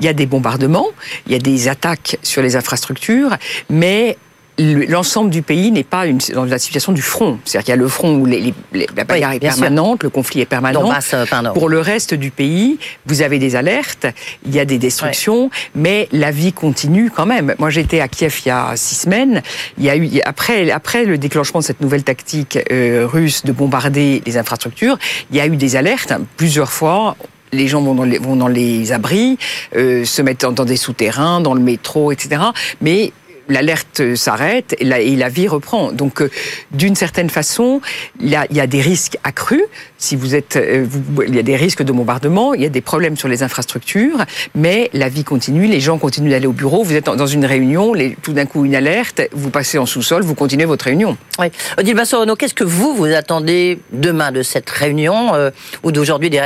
il 0.00 0.04
y 0.04 0.08
a 0.08 0.12
des 0.12 0.26
bombardements 0.26 0.88
il 1.26 1.32
y 1.32 1.36
a 1.36 1.38
des 1.38 1.68
attaques 1.68 2.18
sur 2.22 2.42
les 2.42 2.56
infrastructures 2.56 3.36
mais 3.70 4.16
l'ensemble 4.58 5.30
du 5.30 5.42
pays 5.42 5.70
n'est 5.70 5.84
pas 5.84 6.06
une, 6.06 6.18
dans 6.32 6.44
la 6.44 6.58
situation 6.58 6.92
du 6.92 7.02
front. 7.02 7.38
C'est-à-dire 7.44 7.64
qu'il 7.64 7.72
y 7.72 7.78
a 7.78 7.80
le 7.80 7.88
front 7.88 8.14
où 8.16 8.26
les, 8.26 8.54
les, 8.72 8.86
la 8.96 9.04
bagarre 9.04 9.32
est 9.32 9.40
permanente, 9.40 10.02
le 10.02 10.10
conflit 10.10 10.40
est 10.40 10.46
permanent. 10.46 10.90
Euh, 11.12 11.52
Pour 11.54 11.68
le 11.68 11.80
reste 11.80 12.14
du 12.14 12.30
pays, 12.30 12.78
vous 13.06 13.22
avez 13.22 13.38
des 13.38 13.56
alertes, 13.56 14.06
il 14.46 14.54
y 14.54 14.60
a 14.60 14.64
des 14.64 14.78
destructions, 14.78 15.50
mais 15.74 16.08
la 16.12 16.30
vie 16.30 16.52
continue 16.52 17.10
quand 17.10 17.26
même. 17.26 17.54
Moi, 17.58 17.70
j'étais 17.70 18.00
à 18.00 18.08
Kiev 18.08 18.40
il 18.44 18.48
y 18.48 18.52
a 18.52 18.72
six 18.76 18.94
semaines. 18.94 19.42
Il 19.78 19.84
y 19.84 19.90
a 19.90 19.96
eu 19.96 20.20
après 20.24 20.70
après 20.70 21.04
le 21.04 21.18
déclenchement 21.18 21.60
de 21.60 21.64
cette 21.64 21.80
nouvelle 21.80 22.04
tactique 22.04 22.58
euh, 22.70 23.06
russe 23.10 23.44
de 23.44 23.52
bombarder 23.52 24.22
les 24.24 24.36
infrastructures, 24.36 24.98
il 25.30 25.36
y 25.36 25.40
a 25.40 25.46
eu 25.46 25.56
des 25.56 25.76
alertes 25.76 26.12
plusieurs 26.36 26.70
fois 26.70 27.16
les 27.52 27.68
gens 27.68 27.80
vont 27.80 27.94
dans 27.94 28.04
les, 28.04 28.18
vont 28.18 28.36
dans 28.36 28.48
les 28.48 28.92
abris, 28.92 29.38
euh, 29.76 30.04
se 30.04 30.22
mettent 30.22 30.44
dans 30.44 30.64
des 30.64 30.76
souterrains, 30.76 31.40
dans 31.40 31.54
le 31.54 31.60
métro, 31.60 32.12
etc. 32.12 32.42
Mais 32.80 33.12
l'alerte 33.48 34.14
s'arrête 34.14 34.74
et 34.78 34.84
la, 34.84 35.28
vie 35.28 35.48
reprend. 35.48 35.92
Donc, 35.92 36.20
euh, 36.20 36.30
d'une 36.70 36.94
certaine 36.94 37.30
façon, 37.30 37.80
il 38.20 38.28
y, 38.28 38.36
a, 38.36 38.66
des 38.66 38.80
risques 38.80 39.16
accrus. 39.24 39.64
Si 40.04 40.16
vous 40.16 40.34
êtes, 40.34 40.56
euh, 40.56 40.86
il 41.26 41.34
y 41.34 41.38
a 41.38 41.42
des 41.42 41.56
risques 41.56 41.82
de 41.82 41.90
bombardement, 41.90 42.52
il 42.52 42.60
y 42.60 42.66
a 42.66 42.68
des 42.68 42.82
problèmes 42.82 43.16
sur 43.16 43.26
les 43.26 43.42
infrastructures, 43.42 44.18
mais 44.54 44.90
la 44.92 45.08
vie 45.08 45.24
continue, 45.24 45.66
les 45.66 45.80
gens 45.80 45.96
continuent 45.96 46.28
d'aller 46.28 46.46
au 46.46 46.52
bureau. 46.52 46.84
Vous 46.84 46.94
êtes 46.94 47.06
dans 47.06 47.26
une 47.26 47.46
réunion, 47.46 47.94
tout 48.20 48.34
d'un 48.34 48.44
coup 48.44 48.66
une 48.66 48.74
alerte, 48.74 49.22
vous 49.32 49.48
passez 49.48 49.78
en 49.78 49.86
sous-sol, 49.86 50.22
vous 50.22 50.34
continuez 50.34 50.66
votre 50.66 50.84
réunion. 50.84 51.16
Oui. 51.38 51.46
Odile 51.78 51.94
Bassorono, 51.94 52.36
qu'est-ce 52.36 52.52
que 52.52 52.64
vous 52.64 52.94
vous 52.94 53.06
attendez 53.06 53.78
demain 53.92 54.30
de 54.30 54.42
cette 54.42 54.68
réunion 54.68 55.34
euh, 55.34 55.50
ou 55.82 55.90
d'aujourd'hui 55.90 56.28
des, 56.28 56.38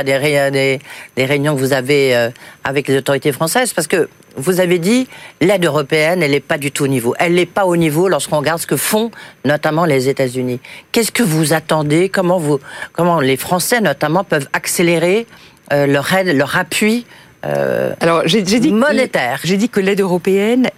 réunions 1.17 1.53
que 1.53 1.59
vous 1.59 1.73
avez 1.73 2.29
avec 2.63 2.87
les 2.87 2.95
autorités 2.95 3.33
françaises? 3.33 3.73
Parce 3.73 3.87
que 3.87 4.07
vous 4.37 4.61
avez 4.61 4.79
dit, 4.79 5.07
l'aide 5.41 5.65
européenne, 5.65 6.23
elle 6.23 6.31
n'est 6.31 6.39
pas 6.39 6.57
du 6.57 6.71
tout 6.71 6.85
au 6.85 6.87
niveau. 6.87 7.13
Elle 7.19 7.33
n'est 7.33 7.45
pas 7.45 7.65
au 7.65 7.75
niveau 7.75 8.07
lorsqu'on 8.07 8.37
regarde 8.37 8.61
ce 8.61 8.67
que 8.67 8.77
font 8.77 9.11
notamment 9.43 9.83
les 9.83 10.07
États-Unis. 10.07 10.61
Qu'est-ce 10.93 11.11
que 11.11 11.23
vous 11.23 11.51
attendez? 11.51 12.09
Comment 12.09 13.19
les 13.19 13.35
Français 13.35 13.48
notamment 13.81 14.23
peuvent 14.23 14.47
accélérer 14.53 15.27
euh, 15.71 15.85
leur 15.85 16.11
aide, 16.13 16.35
leur 16.35 16.57
appui 16.57 17.05
euh, 17.45 17.93
Alors, 18.01 18.23
j'ai, 18.25 18.41
dit 18.41 18.71
monétaire 18.71 19.39
J'ai 19.43 19.57
dit 19.57 19.69
que 19.69 19.79
l'aide 19.79 20.01
européenne 20.01 20.69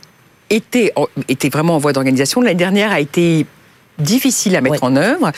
était, 0.50 0.94
était 1.28 1.50
vraiment 1.50 1.76
en 1.76 1.80
voie 1.80 1.94
d'organisation. 1.94 2.42
L'année 2.42 2.56
dernière 2.56 2.92
a 2.92 3.00
été 3.00 3.46
difficile 4.02 4.56
à 4.56 4.62
mettre 4.62 4.84
en 4.84 4.96
œuvre. 4.96 5.32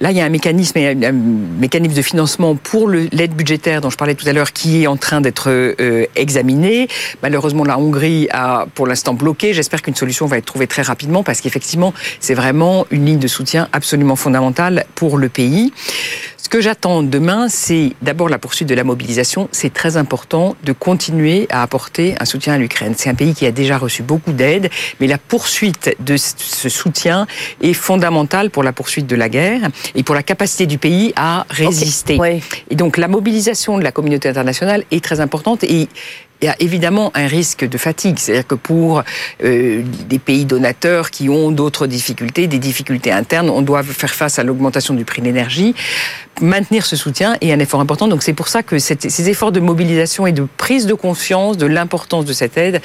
Là, 0.00 0.10
il 0.10 0.16
y 0.16 0.20
a 0.20 0.24
un 0.24 0.28
mécanisme, 0.28 0.78
un 0.78 1.12
mécanisme 1.12 1.94
de 1.94 2.02
financement 2.02 2.56
pour 2.56 2.88
l'aide 2.88 3.34
budgétaire 3.34 3.80
dont 3.80 3.90
je 3.90 3.96
parlais 3.96 4.14
tout 4.14 4.28
à 4.28 4.32
l'heure 4.32 4.52
qui 4.52 4.82
est 4.82 4.86
en 4.86 4.96
train 4.96 5.20
d'être 5.20 5.48
euh, 5.48 6.06
examiné. 6.16 6.88
Malheureusement, 7.22 7.64
la 7.64 7.78
Hongrie 7.78 8.28
a 8.30 8.66
pour 8.74 8.86
l'instant 8.86 9.14
bloqué. 9.14 9.54
J'espère 9.54 9.82
qu'une 9.82 9.94
solution 9.94 10.26
va 10.26 10.38
être 10.38 10.46
trouvée 10.46 10.66
très 10.66 10.82
rapidement 10.82 11.22
parce 11.22 11.40
qu'effectivement, 11.40 11.94
c'est 12.20 12.34
vraiment 12.34 12.86
une 12.90 13.06
ligne 13.06 13.18
de 13.18 13.28
soutien 13.28 13.68
absolument 13.72 14.16
fondamentale 14.16 14.84
pour 14.94 15.16
le 15.16 15.28
pays. 15.28 15.72
Ce 16.48 16.50
que 16.50 16.62
j'attends 16.62 17.02
demain, 17.02 17.50
c'est 17.50 17.92
d'abord 18.00 18.30
la 18.30 18.38
poursuite 18.38 18.70
de 18.70 18.74
la 18.74 18.82
mobilisation. 18.82 19.50
C'est 19.52 19.70
très 19.70 19.98
important 19.98 20.56
de 20.64 20.72
continuer 20.72 21.46
à 21.50 21.62
apporter 21.62 22.14
un 22.20 22.24
soutien 22.24 22.54
à 22.54 22.56
l'Ukraine. 22.56 22.94
C'est 22.96 23.10
un 23.10 23.14
pays 23.14 23.34
qui 23.34 23.44
a 23.44 23.50
déjà 23.50 23.76
reçu 23.76 24.02
beaucoup 24.02 24.32
d'aide, 24.32 24.70
mais 24.98 25.08
la 25.08 25.18
poursuite 25.18 25.94
de 26.00 26.16
ce 26.16 26.70
soutien 26.70 27.26
est 27.60 27.74
fondamentale 27.74 28.48
pour 28.48 28.62
la 28.62 28.72
poursuite 28.72 29.06
de 29.06 29.14
la 29.14 29.28
guerre 29.28 29.68
et 29.94 30.02
pour 30.02 30.14
la 30.14 30.22
capacité 30.22 30.64
du 30.64 30.78
pays 30.78 31.12
à 31.16 31.44
résister. 31.50 32.18
Et 32.70 32.76
donc 32.76 32.96
la 32.96 33.08
mobilisation 33.08 33.76
de 33.76 33.84
la 33.84 33.92
communauté 33.92 34.30
internationale 34.30 34.84
est 34.90 35.04
très 35.04 35.20
importante 35.20 35.64
et 35.64 35.90
il 36.40 36.44
y 36.46 36.48
a 36.48 36.56
évidemment 36.60 37.10
un 37.14 37.26
risque 37.26 37.68
de 37.68 37.78
fatigue. 37.78 38.18
C'est-à-dire 38.18 38.46
que 38.46 38.54
pour 38.54 39.02
euh, 39.42 39.82
des 40.08 40.18
pays 40.18 40.44
donateurs 40.44 41.10
qui 41.10 41.28
ont 41.28 41.50
d'autres 41.50 41.86
difficultés, 41.86 42.46
des 42.46 42.58
difficultés 42.58 43.10
internes, 43.10 43.50
on 43.50 43.62
doit 43.62 43.82
faire 43.82 44.14
face 44.14 44.38
à 44.38 44.44
l'augmentation 44.44 44.94
du 44.94 45.04
prix 45.04 45.20
de 45.20 45.26
l'énergie. 45.26 45.74
Maintenir 46.40 46.86
ce 46.86 46.94
soutien 46.94 47.36
est 47.40 47.52
un 47.52 47.58
effort 47.58 47.80
important. 47.80 48.06
Donc 48.06 48.22
c'est 48.22 48.32
pour 48.32 48.48
ça 48.48 48.62
que 48.62 48.78
ces 48.78 49.28
efforts 49.28 49.52
de 49.52 49.60
mobilisation 49.60 50.26
et 50.26 50.32
de 50.32 50.46
prise 50.56 50.86
de 50.86 50.94
conscience 50.94 51.56
de 51.56 51.66
l'importance 51.66 52.24
de 52.24 52.32
cette 52.32 52.56
aide 52.56 52.80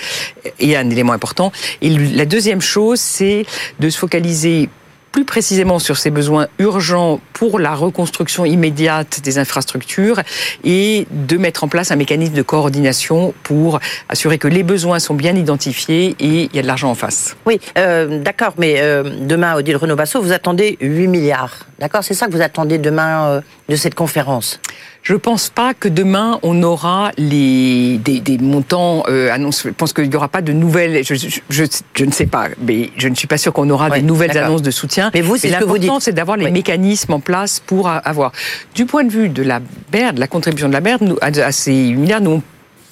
est 0.60 0.76
un 0.76 0.90
élément 0.90 1.14
important. 1.14 1.52
Et 1.82 1.90
la 1.90 2.26
deuxième 2.26 2.62
chose, 2.62 3.00
c'est 3.00 3.46
de 3.80 3.90
se 3.90 3.98
focaliser 3.98 4.70
plus 5.14 5.26
précisément 5.26 5.78
sur 5.78 5.96
ces 5.96 6.10
besoins 6.10 6.48
urgents 6.58 7.22
pour 7.34 7.60
la 7.60 7.76
reconstruction 7.76 8.46
immédiate 8.46 9.22
des 9.24 9.38
infrastructures 9.38 10.20
et 10.64 11.06
de 11.12 11.38
mettre 11.38 11.64
en 11.64 11.68
place 11.68 11.92
un 11.92 11.96
mécanisme 11.96 12.34
de 12.34 12.42
coordination 12.42 13.34
pour 13.44 13.80
assurer 14.10 14.40
que 14.40 14.48
les 14.48 14.64
besoins 14.64 14.98
sont 14.98 15.14
bien 15.14 15.36
identifiés 15.36 16.16
et 16.20 16.50
il 16.52 16.56
y 16.56 16.60
a 16.60 16.64
de 16.64 16.68
l'argent 16.68 16.90
en 16.90 16.96
face. 16.96 17.38
Oui, 17.46 17.62
euh, 17.78 18.22
d'accord, 18.24 18.56
mais 18.58 18.78
euh, 18.80 19.04
demain, 19.22 19.56
Odile 19.56 19.78
Renaud-Basso, 19.78 20.20
vous 20.20 20.32
attendez 20.32 20.78
8 20.82 21.08
milliards. 21.08 21.68
D'accord 21.78 22.04
C'est 22.04 22.16
ça 22.16 22.26
que 22.26 22.32
vous 22.32 22.42
attendez 22.42 22.80
demain 22.80 23.28
euh, 23.28 23.42
de 23.70 23.76
cette 23.76 23.94
conférence? 23.94 24.60
Je 25.04 25.14
ne 25.14 25.18
pense 25.18 25.50
pas 25.50 25.74
que 25.74 25.90
demain 25.90 26.40
on 26.44 26.64
aura 26.64 27.12
les, 27.18 27.98
des, 27.98 28.22
des 28.22 28.38
montants 28.38 29.04
euh, 29.10 29.32
annoncés. 29.32 29.70
Je 29.70 29.74
pense 29.74 29.92
qu'il 29.92 30.10
n'y 30.10 30.16
aura 30.16 30.30
pas 30.30 30.42
de 30.42 30.54
nouvelles. 30.54 31.04
Je, 31.04 31.14
je, 31.16 31.40
je, 31.50 32.06
ne 32.06 32.12
sais 32.12 32.26
pas, 32.26 32.48
mais 32.66 32.90
je 32.98 33.10
ne 33.10 33.16
suis 33.16 33.28
pas 33.28 33.38
sûr 33.38 33.52
qu'on 33.52 33.70
aura 33.70 33.90
des 33.90 34.02
nouvelles 34.02 34.38
annonces 34.38 34.62
de 34.62 34.72
soutien. 34.72 35.12
Mais 35.14 35.22
vous, 35.22 35.36
c'est 35.36 35.50
ce 35.50 35.60
que 35.60 35.66
vous 35.66 35.78
dites. 35.78 35.92
c'est 36.00 36.14
d'avoir 36.14 36.38
les 36.38 36.50
mécanismes 36.50 37.14
en 37.14 37.20
place 37.20 37.60
pour 37.60 37.90
avoir. 37.90 38.32
Du 38.74 38.86
point 38.86 39.04
de 39.04 39.12
vue 39.12 39.30
de 39.30 39.44
la 39.44 39.60
BERD, 39.92 40.18
la 40.18 40.28
contribution 40.28 40.70
de 40.70 40.74
la 40.74 40.82
BERD, 40.82 41.02
nous, 41.02 41.18
à 41.22 41.52
ces 41.52 41.72
milliards, 41.72 42.22
nous 42.22 42.32
on 42.32 42.44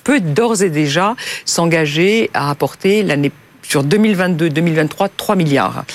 peut 0.03 0.19
d'ores 0.19 0.63
et 0.63 0.69
déjà 0.69 1.15
s'engager 1.45 2.29
à 2.33 2.49
apporter 2.49 3.03
l'année 3.03 3.31
sur 3.61 3.85
2022-2023 3.85 5.09
3 5.15 5.35
milliards. 5.35 5.85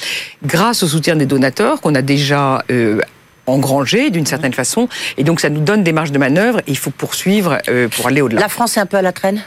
Grâce 0.44 0.82
au 0.82 0.86
soutien 0.88 1.16
des 1.16 1.26
donateurs 1.26 1.80
qu'on 1.82 1.94
a 1.94 2.00
déjà 2.00 2.64
euh, 2.70 3.00
engrangé 3.46 4.10
d'une 4.10 4.26
certaine 4.26 4.52
façon. 4.52 4.88
Et 5.16 5.24
donc 5.24 5.40
ça 5.40 5.48
nous 5.48 5.60
donne 5.60 5.82
des 5.82 5.92
marges 5.92 6.12
de 6.12 6.18
manœuvre 6.18 6.58
et 6.60 6.70
il 6.70 6.78
faut 6.78 6.90
poursuivre 6.90 7.58
euh, 7.68 7.88
pour 7.88 8.06
aller 8.06 8.20
au-delà. 8.20 8.40
La 8.40 8.48
France 8.48 8.76
est 8.76 8.80
un 8.80 8.86
peu 8.86 8.96
à 8.96 9.02
la 9.02 9.12
traîne? 9.12 9.42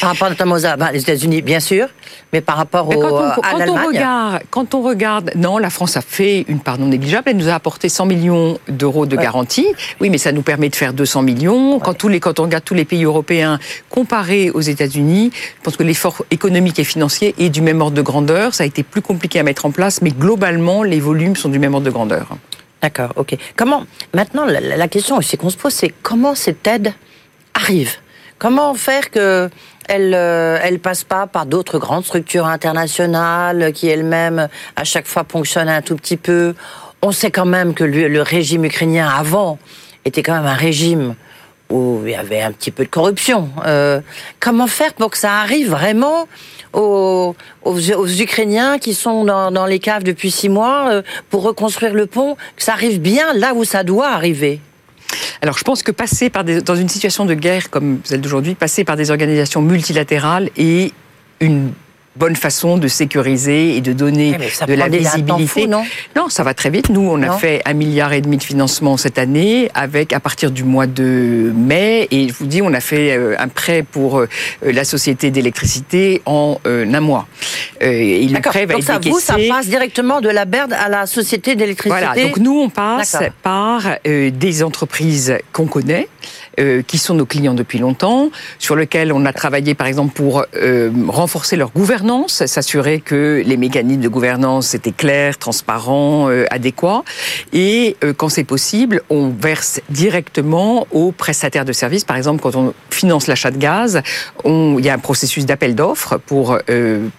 Par 0.00 0.10
rapport 0.10 0.28
notamment 0.28 0.56
aux 0.56 0.60
bah, 0.60 0.90
les 0.92 1.02
États-Unis, 1.02 1.42
bien 1.42 1.60
sûr, 1.60 1.88
mais 2.32 2.40
par 2.40 2.56
rapport 2.56 2.88
au, 2.88 3.00
quand 3.00 3.18
à 3.18 3.36
quand 3.36 3.68
on 3.68 3.86
regarde, 3.86 4.42
quand 4.50 4.74
on 4.74 4.82
regarde, 4.82 5.30
non, 5.36 5.58
la 5.58 5.70
France 5.70 5.96
a 5.96 6.00
fait 6.00 6.44
une 6.48 6.60
part 6.60 6.78
non 6.78 6.86
négligeable. 6.86 7.30
Elle 7.30 7.36
nous 7.36 7.48
a 7.48 7.54
apporté 7.54 7.88
100 7.88 8.06
millions 8.06 8.58
d'euros 8.68 9.06
de 9.06 9.16
garantie. 9.16 9.66
Oui, 10.00 10.10
mais 10.10 10.18
ça 10.18 10.32
nous 10.32 10.42
permet 10.42 10.68
de 10.68 10.76
faire 10.76 10.92
200 10.92 11.22
millions. 11.22 11.78
Quand, 11.78 11.94
tous 11.94 12.08
les, 12.08 12.20
quand 12.20 12.40
on 12.40 12.44
regarde 12.44 12.64
tous 12.64 12.74
les 12.74 12.84
pays 12.84 13.04
européens 13.04 13.58
comparés 13.88 14.50
aux 14.50 14.60
États-Unis, 14.60 15.30
je 15.32 15.62
pense 15.62 15.76
que 15.76 15.84
l'effort 15.84 16.24
économique 16.30 16.78
et 16.78 16.84
financier 16.84 17.34
est 17.38 17.50
du 17.50 17.60
même 17.60 17.80
ordre 17.80 17.96
de 17.96 18.02
grandeur. 18.02 18.54
Ça 18.54 18.64
a 18.64 18.66
été 18.66 18.82
plus 18.82 19.02
compliqué 19.02 19.38
à 19.38 19.42
mettre 19.42 19.64
en 19.66 19.70
place, 19.70 20.02
mais 20.02 20.10
globalement, 20.10 20.82
les 20.82 21.00
volumes 21.00 21.36
sont 21.36 21.48
du 21.48 21.58
même 21.58 21.74
ordre 21.74 21.86
de 21.86 21.90
grandeur. 21.90 22.28
D'accord, 22.84 23.14
ok. 23.16 23.34
Comment 23.56 23.84
maintenant 24.12 24.44
la, 24.44 24.88
question 24.88 25.16
aussi 25.16 25.38
qu'on 25.38 25.48
se 25.48 25.56
pose, 25.56 25.72
c'est 25.72 25.88
comment 26.02 26.34
cette 26.34 26.66
aide 26.66 26.92
arrive? 27.54 27.94
Comment 28.38 28.74
faire 28.74 29.10
que 29.10 29.48
elle, 29.88 30.12
euh, 30.14 30.58
elle 30.62 30.78
passe 30.80 31.02
pas 31.02 31.26
par 31.26 31.46
d'autres 31.46 31.78
grandes 31.78 32.04
structures 32.04 32.44
internationales 32.44 33.72
qui 33.72 33.88
elles-mêmes 33.88 34.50
à 34.76 34.84
chaque 34.84 35.06
fois 35.06 35.24
fonctionnent 35.26 35.70
un 35.70 35.80
tout 35.80 35.96
petit 35.96 36.18
peu? 36.18 36.54
On 37.00 37.10
sait 37.10 37.30
quand 37.30 37.46
même 37.46 37.72
que 37.72 37.84
le, 37.84 38.20
régime 38.20 38.66
ukrainien 38.66 39.08
avant 39.08 39.58
était 40.04 40.22
quand 40.22 40.34
même 40.34 40.44
un 40.44 40.52
régime 40.52 41.14
où 41.74 42.02
il 42.04 42.12
y 42.12 42.14
avait 42.14 42.40
un 42.40 42.52
petit 42.52 42.70
peu 42.70 42.84
de 42.84 42.88
corruption. 42.88 43.50
Euh, 43.66 44.00
comment 44.38 44.68
faire 44.68 44.94
pour 44.94 45.10
que 45.10 45.18
ça 45.18 45.32
arrive 45.40 45.70
vraiment 45.70 46.28
aux, 46.72 47.34
Ukrainiens 47.66 48.78
qui 48.78 48.94
sont 48.94 49.24
dans, 49.24 49.66
les 49.66 49.80
caves 49.80 50.04
depuis 50.04 50.30
six 50.30 50.48
mois 50.48 50.88
euh, 50.90 51.02
pour 51.30 51.42
reconstruire 51.42 51.94
le 51.94 52.06
pont, 52.06 52.36
que 52.56 52.62
ça 52.62 52.72
arrive 52.72 53.00
bien 53.00 53.34
là 53.34 53.54
où 53.54 53.64
ça 53.64 53.82
doit 53.82 54.08
arriver? 54.08 54.60
Alors, 55.42 55.58
je 55.58 55.64
pense 55.64 55.82
que 55.82 55.90
passer 55.90 56.30
par 56.30 56.44
des, 56.44 56.60
dans 56.60 56.76
une 56.76 56.88
situation 56.88 57.24
de 57.24 57.34
guerre 57.34 57.70
comme 57.70 58.00
celle 58.04 58.20
d'aujourd'hui, 58.20 58.54
passer 58.54 58.84
par 58.84 58.96
des 58.96 59.10
organisations 59.10 59.60
multilatérales 59.60 60.50
est 60.56 60.92
une 61.40 61.72
bonne 62.16 62.36
façon 62.36 62.78
de 62.78 62.88
sécuriser 62.88 63.76
et 63.76 63.80
de 63.80 63.92
donner 63.92 64.36
de 64.66 64.74
la 64.74 64.88
visibilité. 64.88 65.66
non, 65.66 65.84
non, 66.16 66.28
ça 66.28 66.42
va 66.42 66.54
très 66.54 66.70
vite. 66.70 66.88
Nous, 66.88 67.00
on 67.00 67.22
a 67.22 67.32
fait 67.38 67.62
un 67.64 67.74
milliard 67.74 68.12
et 68.12 68.20
demi 68.20 68.36
de 68.36 68.42
financement 68.42 68.96
cette 68.96 69.18
année, 69.18 69.70
avec 69.74 70.12
à 70.12 70.20
partir 70.20 70.50
du 70.50 70.64
mois 70.64 70.86
de 70.86 71.52
mai. 71.54 72.08
Et 72.10 72.28
je 72.28 72.34
vous 72.34 72.46
dis, 72.46 72.62
on 72.62 72.72
a 72.72 72.80
fait 72.80 73.16
euh, 73.16 73.34
un 73.38 73.48
prêt 73.48 73.82
pour 73.82 74.18
euh, 74.18 74.28
la 74.62 74.84
société 74.84 75.30
d'électricité 75.30 76.22
en 76.26 76.58
euh, 76.66 76.92
un 76.92 77.00
mois. 77.00 77.26
Et 77.80 78.26
le 78.28 78.40
prêt 78.40 78.66
va 78.66 78.74
donc 78.74 78.82
ça, 78.84 78.98
vous, 79.02 79.18
ça 79.18 79.36
passe 79.48 79.66
directement 79.66 80.20
de 80.20 80.28
la 80.28 80.44
BERD 80.44 80.72
à 80.72 80.88
la 80.88 81.06
société 81.06 81.56
d'électricité. 81.56 82.04
Voilà. 82.06 82.22
Donc 82.22 82.38
nous, 82.38 82.58
on 82.58 82.68
passe 82.68 83.16
par 83.42 83.82
des 84.04 84.62
entreprises 84.62 85.36
qu'on 85.52 85.66
connaît. 85.66 86.08
Euh, 86.60 86.82
qui 86.86 86.98
sont 86.98 87.14
nos 87.14 87.26
clients 87.26 87.54
depuis 87.54 87.78
longtemps, 87.78 88.30
sur 88.58 88.76
lesquels 88.76 89.12
on 89.12 89.24
a 89.24 89.32
travaillé 89.32 89.74
par 89.74 89.88
exemple 89.88 90.14
pour 90.14 90.44
euh, 90.54 90.90
renforcer 91.08 91.56
leur 91.56 91.70
gouvernance, 91.70 92.46
s'assurer 92.46 93.00
que 93.00 93.42
les 93.44 93.56
mécanismes 93.56 94.00
de 94.00 94.08
gouvernance 94.08 94.74
étaient 94.74 94.92
clairs, 94.92 95.36
transparents, 95.38 96.28
euh, 96.28 96.44
adéquats. 96.50 97.02
Et 97.52 97.96
quand 98.16 98.28
c'est 98.28 98.44
possible, 98.44 99.02
on 99.10 99.30
verse 99.30 99.80
directement 99.90 100.86
aux 100.92 101.10
prestataires 101.10 101.64
de 101.64 101.72
services. 101.72 102.04
Par 102.04 102.16
exemple, 102.16 102.40
quand 102.40 102.54
on 102.54 102.74
finance 102.90 103.26
l'achat 103.26 103.50
de 103.50 103.58
gaz, 103.58 104.02
on, 104.44 104.76
il 104.78 104.84
y 104.84 104.88
a 104.88 104.94
un 104.94 104.98
processus 104.98 105.46
d'appel 105.46 105.74
d'offres 105.74 106.18
pour 106.18 106.58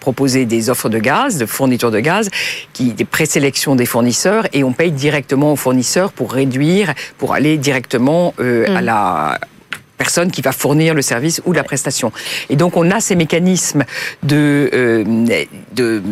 proposer 0.00 0.44
des 0.46 0.70
offres 0.70 0.88
de 0.88 0.98
gaz, 0.98 1.38
de 1.38 1.46
fourniture 1.46 1.90
de 1.90 2.00
gaz, 2.00 2.30
qui 2.72 2.92
des 2.92 3.04
présélections 3.04 3.74
des 3.74 3.86
fournisseurs, 3.86 4.46
et 4.52 4.64
on 4.64 4.72
paye 4.72 4.92
directement 4.92 5.52
aux 5.52 5.56
fournisseurs 5.56 6.12
pour 6.12 6.32
réduire, 6.32 6.94
pour 7.18 7.34
aller 7.34 7.58
directement 7.58 8.34
à 8.38 8.80
mm. 8.80 8.86
La 9.32 9.40
personne 9.96 10.30
qui 10.30 10.42
va 10.42 10.52
fournir 10.52 10.94
le 10.94 11.02
service 11.02 11.40
ou 11.46 11.52
la 11.52 11.64
prestation. 11.64 12.12
Et 12.50 12.56
donc 12.56 12.76
on 12.76 12.90
a 12.90 13.00
ces 13.00 13.16
mécanismes 13.16 13.84
de, 14.22 14.70
euh, 14.72 15.04
de 15.72 16.02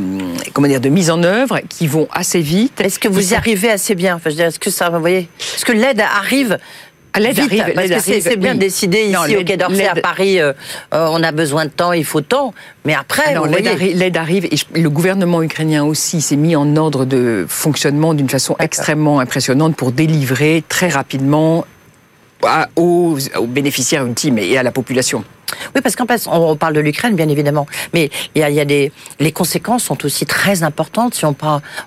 comment 0.52 0.68
dire 0.68 0.80
de 0.80 0.88
mise 0.88 1.10
en 1.10 1.22
œuvre 1.22 1.60
qui 1.68 1.86
vont 1.86 2.08
assez 2.12 2.40
vite. 2.40 2.80
Est-ce 2.80 2.98
que 2.98 3.08
vous 3.08 3.32
y 3.32 3.36
arrivez 3.36 3.70
assez 3.70 3.94
bien? 3.94 4.16
Enfin, 4.16 4.30
Est-ce 4.30 4.58
que 4.58 4.70
ça, 4.70 4.88
vous 4.88 5.00
voyez, 5.00 5.28
est-ce 5.54 5.64
que 5.64 5.72
l'aide 5.72 6.00
arrive 6.00 6.58
L'aide 7.16 7.38
arrive, 7.38 7.72
parce 7.74 8.06
que 8.06 8.20
c'est 8.20 8.36
bien 8.36 8.56
décidé 8.56 9.04
ici 9.04 9.36
au 9.36 9.44
Quai 9.44 9.56
d'Orsay 9.56 9.86
à 9.86 9.94
Paris. 9.94 10.40
Euh, 10.40 10.52
euh, 10.92 11.06
on 11.12 11.22
a 11.22 11.30
besoin 11.30 11.64
de 11.66 11.70
temps, 11.70 11.92
il 11.92 12.04
faut 12.04 12.22
temps. 12.22 12.52
Mais 12.84 12.94
après, 12.94 13.36
l'aide 13.94 14.16
arrive, 14.16 14.46
et 14.46 14.56
le 14.80 14.90
gouvernement 14.90 15.40
ukrainien 15.42 15.84
aussi 15.84 16.20
s'est 16.20 16.34
mis 16.34 16.56
en 16.56 16.74
ordre 16.76 17.04
de 17.04 17.46
fonctionnement 17.48 18.14
d'une 18.14 18.28
façon 18.28 18.56
extrêmement 18.58 19.20
impressionnante 19.20 19.76
pour 19.76 19.92
délivrer 19.92 20.64
très 20.68 20.88
rapidement 20.88 21.64
aux, 22.76 23.16
bénéficiaires 23.46 24.04
ultimes 24.06 24.38
et 24.38 24.56
à 24.58 24.62
la 24.62 24.72
population. 24.72 25.24
Oui, 25.74 25.80
parce 25.82 25.94
qu'en 25.94 26.06
fait, 26.06 26.26
on 26.26 26.56
parle 26.56 26.74
de 26.74 26.80
l'Ukraine, 26.80 27.14
bien 27.14 27.28
évidemment, 27.28 27.66
mais 27.92 28.10
il 28.34 28.40
y 28.40 28.60
a, 28.60 28.64
des, 28.64 28.92
les 29.20 29.32
conséquences 29.32 29.84
sont 29.84 30.04
aussi 30.04 30.26
très 30.26 30.62
importantes. 30.62 31.14
Si 31.14 31.24
on, 31.24 31.36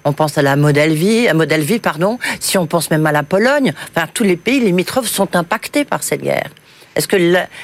on 0.05 0.13
pense 0.13 0.37
à 0.37 0.41
la 0.41 0.55
Moldavie, 0.55 1.27
à 1.27 1.33
Moldavie, 1.33 1.79
pardon, 1.79 2.17
si 2.39 2.57
on 2.57 2.65
pense 2.65 2.89
même 2.91 3.05
à 3.05 3.11
la 3.11 3.23
Pologne, 3.23 3.73
enfin, 3.89 4.07
tous 4.13 4.23
les 4.23 4.37
pays 4.37 4.59
limitrophes 4.59 5.09
sont 5.09 5.35
impactés 5.35 5.85
par 5.85 6.03
cette 6.03 6.21
guerre. 6.21 6.49
Est-ce 6.97 7.07
que, 7.07 7.15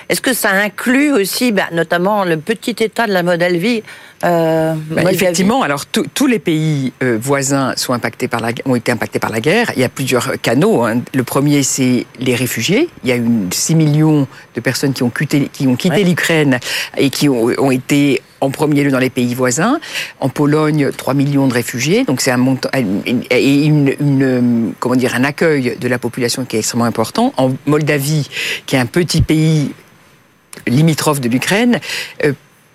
est 0.09 0.21
que 0.21 0.33
ça 0.33 0.51
inclut 0.51 1.11
aussi, 1.11 1.51
bah, 1.51 1.63
notamment, 1.71 2.23
le 2.23 2.37
petit 2.37 2.75
État 2.83 3.07
de 3.07 3.13
la 3.13 3.23
Moldavie 3.23 3.81
euh, 4.23 4.75
bah, 4.91 5.11
Effectivement, 5.11 5.63
alors 5.63 5.85
tous 5.87 6.27
les 6.27 6.37
pays 6.37 6.93
euh, 7.01 7.17
voisins 7.19 7.73
sont 7.75 7.93
impactés 7.93 8.27
par 8.27 8.41
la, 8.41 8.49
ont 8.65 8.75
été 8.75 8.91
impactés 8.91 9.19
par 9.19 9.31
la 9.31 9.41
guerre. 9.41 9.71
Il 9.75 9.81
y 9.81 9.83
a 9.83 9.89
plusieurs 9.89 10.39
canaux. 10.39 10.83
Hein. 10.83 11.01
Le 11.13 11.23
premier, 11.23 11.63
c'est 11.63 12.05
les 12.19 12.35
réfugiés. 12.35 12.89
Il 13.03 13.09
y 13.09 13.11
a 13.11 13.17
eu 13.17 13.27
6 13.51 13.75
millions 13.75 14.27
de 14.53 14.61
personnes 14.61 14.93
qui 14.93 15.01
ont 15.01 15.09
quitté, 15.09 15.49
qui 15.51 15.67
ont 15.67 15.75
quitté 15.75 16.03
l'Ukraine 16.03 16.59
et 16.95 17.09
qui 17.09 17.27
ont, 17.27 17.49
ont 17.57 17.71
été 17.71 18.21
en 18.43 18.49
premier 18.49 18.83
lieu 18.83 18.91
dans 18.91 18.99
les 18.99 19.09
pays 19.09 19.33
voisins. 19.33 19.79
En 20.19 20.29
Pologne, 20.29 20.91
3 20.95 21.13
millions 21.13 21.47
de 21.47 21.53
réfugiés, 21.53 22.03
donc 22.03 22.21
c'est 22.21 22.31
un 22.31 22.43
et 23.31 23.71
comment 24.79 24.95
dire 24.95 25.15
un 25.15 25.23
accueil 25.23 25.77
de 25.79 25.87
la 25.87 25.97
population 25.97 26.45
qui 26.45 26.57
est 26.57 26.59
extrêmement 26.59 26.85
important. 26.85 27.33
En 27.37 27.53
Moldavie, 27.65 28.27
qui 28.65 28.75
est 28.75 28.79
un 28.79 28.85
petit 28.85 29.21
pays 29.21 29.71
limitrophe 30.67 31.21
de 31.21 31.29
l'Ukraine, 31.29 31.79
euh, 32.23 32.33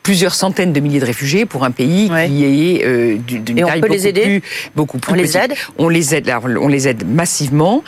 plusieurs 0.08 0.34
centaines 0.34 0.72
de 0.72 0.80
milliers 0.80 1.00
de 1.00 1.04
réfugiés 1.04 1.44
pour 1.44 1.64
un 1.64 1.70
pays 1.70 2.10
qui 2.28 2.44
est 2.46 2.82
euh, 2.82 3.18
d'une 3.18 3.44
taille 3.44 3.82
beaucoup, 3.82 3.92
les 3.92 4.12
plus, 4.14 4.42
beaucoup 4.74 4.96
plus 4.96 5.12
on 5.12 5.14
les 5.14 5.36
aide 5.36 5.52
on 5.76 5.88
les 5.90 6.14
aide 6.14 6.32
on 6.58 6.68
les 6.68 6.88
aide 6.88 7.06
massivement. 7.06 7.84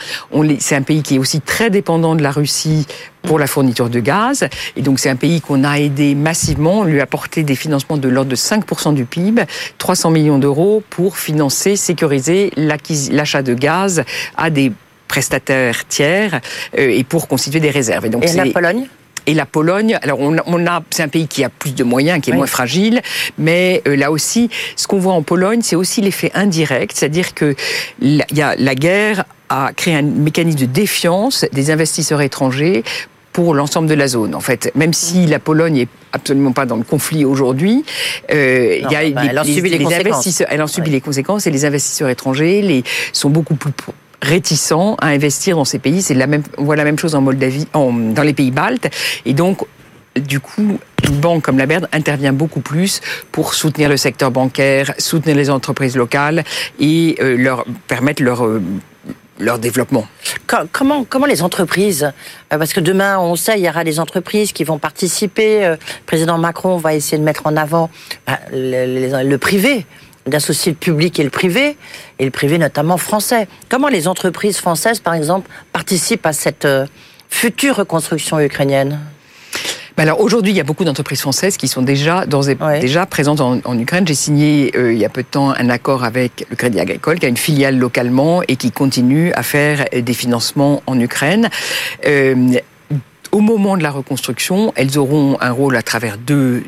C'est 0.59 0.75
un 0.75 0.83
pays 0.83 1.01
qui 1.01 1.15
est 1.15 1.17
aussi 1.17 1.41
très 1.41 1.71
dépendant 1.71 2.13
de 2.13 2.21
la 2.21 2.29
Russie 2.29 2.85
pour 3.23 3.39
la 3.39 3.47
fourniture 3.47 3.89
de 3.89 3.99
gaz. 3.99 4.47
Et 4.75 4.83
donc 4.83 4.99
c'est 4.99 5.09
un 5.09 5.15
pays 5.15 5.41
qu'on 5.41 5.63
a 5.63 5.79
aidé 5.79 6.13
massivement. 6.13 6.81
On 6.81 6.83
lui 6.83 6.99
a 6.99 7.03
apporté 7.03 7.41
des 7.41 7.55
financements 7.55 7.97
de 7.97 8.07
l'ordre 8.07 8.29
de 8.29 8.35
5% 8.35 8.93
du 8.93 9.05
PIB 9.05 9.41
300 9.79 10.11
millions 10.11 10.37
d'euros 10.37 10.83
pour 10.91 11.17
financer 11.17 11.75
sécuriser 11.75 12.51
l'achat 12.55 13.41
de 13.41 13.55
gaz 13.55 14.03
à 14.37 14.51
des 14.51 14.71
prestataires 15.07 15.87
tiers 15.87 16.39
euh, 16.77 16.87
et 16.87 17.03
pour 17.03 17.27
constituer 17.27 17.61
des 17.61 17.71
réserves. 17.71 18.05
Et 18.05 18.09
donc 18.09 18.25
et 18.25 18.33
la 18.33 18.45
Pologne 18.45 18.85
et 19.25 19.33
la 19.33 19.45
Pologne, 19.45 19.97
alors 20.01 20.19
on, 20.19 20.65
a, 20.65 20.83
c'est 20.89 21.03
un 21.03 21.07
pays 21.07 21.27
qui 21.27 21.43
a 21.43 21.49
plus 21.49 21.75
de 21.75 21.83
moyens, 21.83 22.21
qui 22.21 22.31
est 22.31 22.33
moins 22.33 22.47
fragile, 22.47 23.01
mais 23.37 23.81
euh, 23.87 23.95
là 23.95 24.11
aussi, 24.11 24.49
ce 24.75 24.87
qu'on 24.87 24.99
voit 24.99 25.13
en 25.13 25.21
Pologne, 25.21 25.61
c'est 25.61 25.75
aussi 25.75 26.01
l'effet 26.01 26.31
indirect, 26.33 26.95
c'est-à-dire 26.95 27.33
que 27.33 27.55
il 28.01 28.25
y 28.31 28.41
a 28.41 28.55
la 28.55 28.75
guerre 28.75 29.25
a 29.49 29.73
créé 29.73 29.95
un 29.95 30.01
mécanisme 30.01 30.59
de 30.59 30.65
défiance 30.65 31.45
des 31.51 31.71
investisseurs 31.71 32.21
étrangers 32.21 32.83
pour 33.33 33.53
l'ensemble 33.53 33.87
de 33.87 33.93
la 33.93 34.07
zone. 34.07 34.35
En 34.35 34.39
fait, 34.39 34.71
même 34.75 34.93
si 34.93 35.25
la 35.25 35.39
Pologne 35.39 35.77
est 35.77 35.87
absolument 36.11 36.51
pas 36.51 36.65
dans 36.65 36.75
le 36.75 36.83
conflit 36.83 37.25
aujourd'hui, 37.25 37.83
euh, 38.31 38.79
il 38.81 38.91
y 38.91 38.95
a 38.95 39.09
bah, 39.11 39.23
elle 39.29 39.39
en 39.39 39.43
subit 39.43 39.69
les, 39.69 39.79
conséquences. 39.79 40.43
Elle 40.49 40.61
en 40.61 40.67
subit 40.67 40.89
les 40.89 41.01
conséquences 41.01 41.47
et 41.47 41.51
les 41.51 41.65
investisseurs 41.65 42.09
étrangers 42.09 42.61
les, 42.61 42.83
sont 43.13 43.29
beaucoup 43.29 43.55
plus 43.55 43.71
réticents 44.21 44.95
à 44.99 45.07
investir 45.07 45.55
dans 45.55 45.65
ces 45.65 45.79
pays. 45.79 46.01
C'est 46.01 46.13
la 46.13 46.27
même, 46.27 46.43
on 46.57 46.63
voit 46.63 46.75
la 46.75 46.83
même 46.83 46.99
chose 46.99 47.15
en 47.15 47.21
Moldavie, 47.21 47.67
dans 47.73 48.23
les 48.23 48.33
pays 48.33 48.51
baltes. 48.51 48.89
Et 49.25 49.33
donc, 49.33 49.65
du 50.15 50.39
coup, 50.39 50.79
une 51.07 51.19
banque 51.19 51.43
comme 51.43 51.57
la 51.57 51.65
BERD 51.65 51.87
intervient 51.91 52.33
beaucoup 52.33 52.59
plus 52.59 53.01
pour 53.31 53.53
soutenir 53.53 53.89
le 53.89 53.97
secteur 53.97 54.31
bancaire, 54.31 54.93
soutenir 54.97 55.35
les 55.35 55.49
entreprises 55.49 55.95
locales 55.95 56.43
et 56.79 57.17
euh, 57.21 57.37
leur 57.37 57.65
permettre 57.87 58.21
leur 58.23 58.45
euh, 58.45 58.61
leur 59.39 59.57
développement. 59.57 60.07
Comment, 60.71 61.03
comment 61.03 61.25
les 61.25 61.41
entreprises, 61.41 62.03
euh, 62.53 62.57
parce 62.59 62.73
que 62.73 62.79
demain, 62.79 63.17
on 63.17 63.35
sait, 63.35 63.57
il 63.57 63.65
y 63.65 63.69
aura 63.69 63.83
des 63.83 63.99
entreprises 63.99 64.51
qui 64.51 64.63
vont 64.63 64.77
participer. 64.77 65.61
Le 65.61 65.77
président 66.05 66.37
Macron 66.37 66.77
va 66.77 66.93
essayer 66.93 67.17
de 67.17 67.23
mettre 67.23 67.47
en 67.47 67.57
avant 67.57 67.89
bah, 68.27 68.37
le 68.51 69.35
privé, 69.37 69.87
d'associer 70.27 70.71
le 70.71 70.77
public 70.77 71.19
et 71.19 71.23
le 71.23 71.29
privé, 71.29 71.77
et 72.19 72.25
le 72.25 72.31
privé 72.31 72.57
notamment 72.57 72.97
français. 72.97 73.47
Comment 73.69 73.87
les 73.87 74.07
entreprises 74.07 74.57
françaises, 74.57 74.99
par 74.99 75.13
exemple, 75.13 75.49
participent 75.73 76.25
à 76.25 76.33
cette 76.33 76.67
future 77.29 77.77
reconstruction 77.77 78.39
ukrainienne? 78.39 78.99
Alors 80.01 80.19
aujourd'hui, 80.19 80.51
il 80.51 80.55
y 80.55 80.59
a 80.59 80.63
beaucoup 80.63 80.83
d'entreprises 80.83 81.21
françaises 81.21 81.57
qui 81.57 81.67
sont 81.67 81.83
déjà, 81.83 82.25
déjà 82.25 83.05
présentes 83.05 83.39
en, 83.39 83.77
Ukraine. 83.77 84.07
J'ai 84.07 84.15
signé 84.15 84.71
euh, 84.75 84.91
il 84.93 84.97
y 84.97 85.05
a 85.05 85.09
peu 85.09 85.21
de 85.21 85.27
temps 85.27 85.51
un 85.51 85.69
accord 85.69 86.03
avec 86.03 86.47
le 86.49 86.55
Crédit 86.55 86.79
Agricole, 86.79 87.19
qui 87.19 87.27
a 87.27 87.29
une 87.29 87.37
filiale 87.37 87.77
localement 87.77 88.41
et 88.47 88.55
qui 88.55 88.71
continue 88.71 89.31
à 89.33 89.43
faire 89.43 89.85
des 89.93 90.13
financements 90.13 90.81
en 90.87 90.99
Ukraine. 90.99 91.49
Euh, 92.07 92.57
au 93.31 93.41
moment 93.41 93.77
de 93.77 93.83
la 93.83 93.91
reconstruction, 93.91 94.73
elles 94.75 94.97
auront 94.97 95.37
un 95.39 95.51
rôle 95.51 95.75
à 95.75 95.83
travers 95.83 96.17
deux 96.17 96.63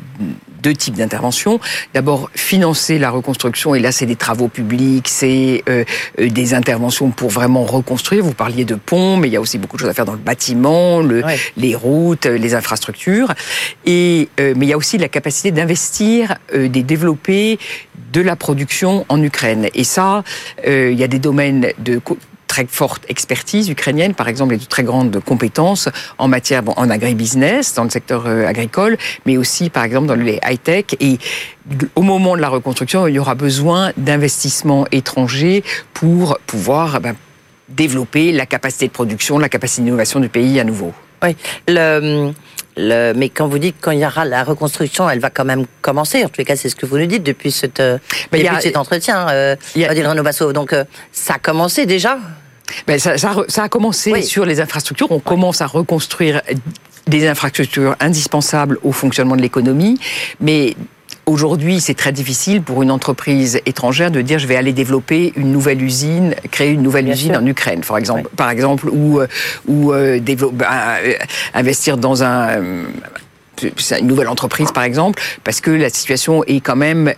deux 0.64 0.74
types 0.74 0.94
d'interventions. 0.94 1.60
D'abord, 1.92 2.30
financer 2.34 2.98
la 2.98 3.10
reconstruction, 3.10 3.74
et 3.74 3.80
là, 3.80 3.92
c'est 3.92 4.06
des 4.06 4.16
travaux 4.16 4.48
publics, 4.48 5.08
c'est 5.08 5.62
euh, 5.68 5.84
euh, 6.18 6.28
des 6.28 6.54
interventions 6.54 7.10
pour 7.10 7.28
vraiment 7.28 7.64
reconstruire. 7.64 8.24
Vous 8.24 8.32
parliez 8.32 8.64
de 8.64 8.74
ponts, 8.74 9.18
mais 9.18 9.28
il 9.28 9.32
y 9.32 9.36
a 9.36 9.40
aussi 9.40 9.58
beaucoup 9.58 9.76
de 9.76 9.82
choses 9.82 9.90
à 9.90 9.94
faire 9.94 10.06
dans 10.06 10.12
le 10.12 10.18
bâtiment, 10.18 11.00
le, 11.00 11.22
les 11.56 11.74
routes, 11.74 12.24
les 12.24 12.54
infrastructures. 12.54 13.32
Et, 13.84 14.28
euh, 14.40 14.54
mais 14.56 14.66
il 14.66 14.70
y 14.70 14.72
a 14.72 14.78
aussi 14.78 14.96
la 14.96 15.08
capacité 15.08 15.50
d'investir, 15.50 16.36
de 16.54 16.66
développer 16.66 17.58
de 18.12 18.22
la 18.22 18.36
production 18.36 19.04
en 19.08 19.22
Ukraine. 19.22 19.68
Et 19.74 19.84
ça, 19.84 20.24
il 20.66 20.98
y 20.98 21.04
a 21.04 21.08
des 21.08 21.18
domaines 21.18 21.68
de 21.78 22.00
très 22.54 22.66
forte 22.70 23.02
expertise 23.08 23.68
ukrainienne, 23.68 24.14
par 24.14 24.28
exemple, 24.28 24.54
et 24.54 24.58
de 24.58 24.64
très 24.64 24.84
grandes 24.84 25.18
compétences 25.30 25.88
en 26.18 26.28
matière, 26.28 26.62
bon, 26.62 26.72
en 26.76 26.88
agribusiness, 26.88 27.74
dans 27.74 27.82
le 27.82 27.90
secteur 27.90 28.26
euh, 28.26 28.46
agricole, 28.46 28.96
mais 29.26 29.36
aussi, 29.36 29.70
par 29.70 29.82
exemple, 29.82 30.06
dans 30.06 30.14
les 30.14 30.38
high-tech. 30.48 30.84
Et 31.00 31.18
au 31.96 32.02
moment 32.02 32.36
de 32.36 32.40
la 32.40 32.48
reconstruction, 32.48 33.08
il 33.08 33.14
y 33.14 33.18
aura 33.18 33.34
besoin 33.34 33.92
d'investissements 33.96 34.86
étrangers 34.92 35.64
pour 35.94 36.38
pouvoir 36.46 37.00
ben, 37.00 37.16
développer 37.68 38.30
la 38.30 38.46
capacité 38.46 38.86
de 38.86 38.92
production, 38.92 39.40
la 39.40 39.48
capacité 39.48 39.82
d'innovation 39.82 40.20
du 40.20 40.28
pays 40.28 40.60
à 40.60 40.64
nouveau. 40.64 40.92
Oui, 41.24 41.36
le, 41.66 42.32
le, 42.76 43.12
mais 43.14 43.30
quand 43.30 43.48
vous 43.48 43.58
dites 43.58 43.76
quand 43.80 43.90
il 43.90 43.98
y 43.98 44.06
aura 44.06 44.24
la 44.24 44.44
reconstruction, 44.44 45.10
elle 45.10 45.18
va 45.18 45.30
quand 45.30 45.44
même 45.44 45.64
commencer. 45.80 46.24
En 46.24 46.28
tous 46.28 46.38
les 46.38 46.44
cas, 46.44 46.54
c'est 46.54 46.68
ce 46.68 46.76
que 46.76 46.86
vous 46.86 46.98
nous 46.98 47.06
dites 47.06 47.24
depuis, 47.24 47.50
cette, 47.50 47.82
depuis 48.30 48.60
cet 48.60 48.76
entretien, 48.76 49.26
euh, 49.30 49.56
Renaud 49.74 50.22
Basso. 50.22 50.52
Donc, 50.52 50.72
euh, 50.72 50.84
ça 51.10 51.34
a 51.34 51.38
commencé 51.38 51.84
déjà? 51.86 52.18
Ben, 52.86 52.98
ça, 52.98 53.16
ça, 53.18 53.62
a 53.62 53.68
commencé 53.68 54.22
sur 54.22 54.44
les 54.44 54.60
infrastructures. 54.60 55.10
On 55.10 55.20
commence 55.20 55.60
à 55.60 55.66
reconstruire 55.66 56.42
des 57.06 57.26
infrastructures 57.26 57.96
indispensables 58.00 58.78
au 58.82 58.92
fonctionnement 58.92 59.36
de 59.36 59.42
l'économie, 59.42 59.98
mais 60.40 60.74
Aujourd'hui, 61.26 61.80
c'est 61.80 61.94
très 61.94 62.12
difficile 62.12 62.60
pour 62.60 62.82
une 62.82 62.90
entreprise 62.90 63.58
étrangère 63.64 64.10
de 64.10 64.20
dire 64.20 64.38
je 64.38 64.46
vais 64.46 64.56
aller 64.56 64.74
développer 64.74 65.32
une 65.36 65.52
nouvelle 65.52 65.82
usine, 65.82 66.34
créer 66.50 66.70
une 66.70 66.82
nouvelle 66.82 67.08
usine 67.08 67.34
en 67.34 67.46
Ukraine, 67.46 67.80
par 67.80 67.96
exemple, 67.96 68.28
par 68.36 68.50
exemple, 68.50 68.90
ou 68.90 69.20
euh, 69.20 69.26
ou 69.66 69.94
euh, 69.94 70.20
ben, 70.20 70.68
euh, 70.68 71.14
investir 71.54 71.96
dans 71.96 72.22
un 72.22 72.60
une 73.62 74.06
nouvelle 74.06 74.28
entreprise, 74.28 74.70
par 74.72 74.82
exemple, 74.82 75.22
parce 75.44 75.62
que 75.62 75.70
la 75.70 75.88
situation 75.88 76.44
est 76.44 76.60
quand 76.60 76.76
même 76.76 77.10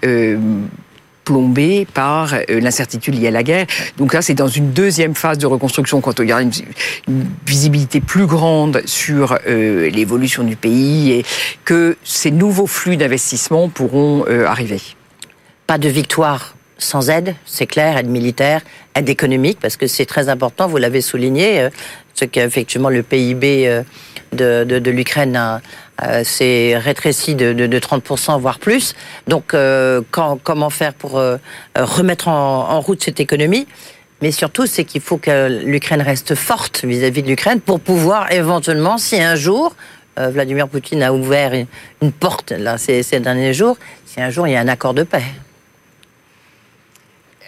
plombé 1.26 1.86
par 1.92 2.32
euh, 2.32 2.60
l'incertitude 2.60 3.20
liée 3.20 3.28
à 3.28 3.30
la 3.32 3.42
guerre. 3.42 3.66
Donc 3.98 4.14
là, 4.14 4.22
c'est 4.22 4.32
dans 4.32 4.48
une 4.48 4.70
deuxième 4.70 5.14
phase 5.14 5.36
de 5.36 5.46
reconstruction, 5.46 6.00
quand 6.00 6.18
il 6.20 6.28
y 6.30 6.32
aura 6.32 6.40
une, 6.40 6.52
visibilité 7.46 8.00
plus 8.00 8.26
grande 8.26 8.80
sur 8.86 9.38
euh, 9.46 9.90
l'évolution 9.90 10.44
du 10.44 10.56
pays 10.56 11.12
et 11.12 11.24
que 11.64 11.96
ces 12.04 12.30
nouveaux 12.30 12.66
flux 12.66 12.96
d'investissement 12.96 13.68
pourront 13.68 14.24
euh, 14.28 14.46
arriver. 14.46 14.80
Pas 15.66 15.78
de 15.78 15.88
victoire 15.88 16.54
sans 16.78 17.10
aide, 17.10 17.34
c'est 17.44 17.66
clair, 17.66 17.96
aide 17.96 18.08
militaire, 18.08 18.60
aide 18.94 19.08
économique, 19.08 19.58
parce 19.60 19.76
que 19.76 19.86
c'est 19.86 20.06
très 20.06 20.28
important, 20.28 20.68
vous 20.68 20.76
l'avez 20.76 21.00
souligné, 21.00 21.68
ce 22.14 22.26
qu'effectivement 22.26 22.90
le 22.90 23.02
PIB 23.02 23.82
de, 24.36 24.90
l'Ukraine 24.90 25.60
euh, 26.02 26.22
c'est 26.24 26.76
rétréci 26.76 27.34
de, 27.34 27.52
de, 27.52 27.66
de, 27.66 27.78
30%, 27.78 28.38
voire 28.40 28.58
plus. 28.58 28.94
Donc, 29.26 29.54
euh, 29.54 30.02
comment 30.10 30.70
faire 30.70 30.94
pour 30.94 31.18
euh, 31.18 31.36
remettre 31.76 32.28
en, 32.28 32.80
route 32.80 33.02
cette 33.02 33.20
économie? 33.20 33.66
Mais 34.22 34.30
surtout, 34.30 34.66
c'est 34.66 34.84
qu'il 34.84 35.00
faut 35.00 35.18
que 35.18 35.62
l'Ukraine 35.64 36.00
reste 36.00 36.34
forte 36.34 36.84
vis-à-vis 36.84 37.22
de 37.22 37.28
l'Ukraine 37.28 37.60
pour 37.60 37.80
pouvoir 37.80 38.32
éventuellement, 38.32 38.96
si 38.96 39.20
un 39.20 39.36
jour, 39.36 39.76
Vladimir 40.16 40.68
Poutine 40.68 41.02
a 41.02 41.12
ouvert 41.12 41.52
une, 42.00 42.12
porte 42.12 42.52
là 42.52 42.78
ces 42.78 43.02
derniers 43.20 43.52
jours, 43.52 43.76
si 44.06 44.22
un 44.22 44.30
jour 44.30 44.48
il 44.48 44.54
y 44.54 44.56
a 44.56 44.60
un 44.60 44.68
accord 44.68 44.94
de 44.94 45.02
paix. 45.02 45.24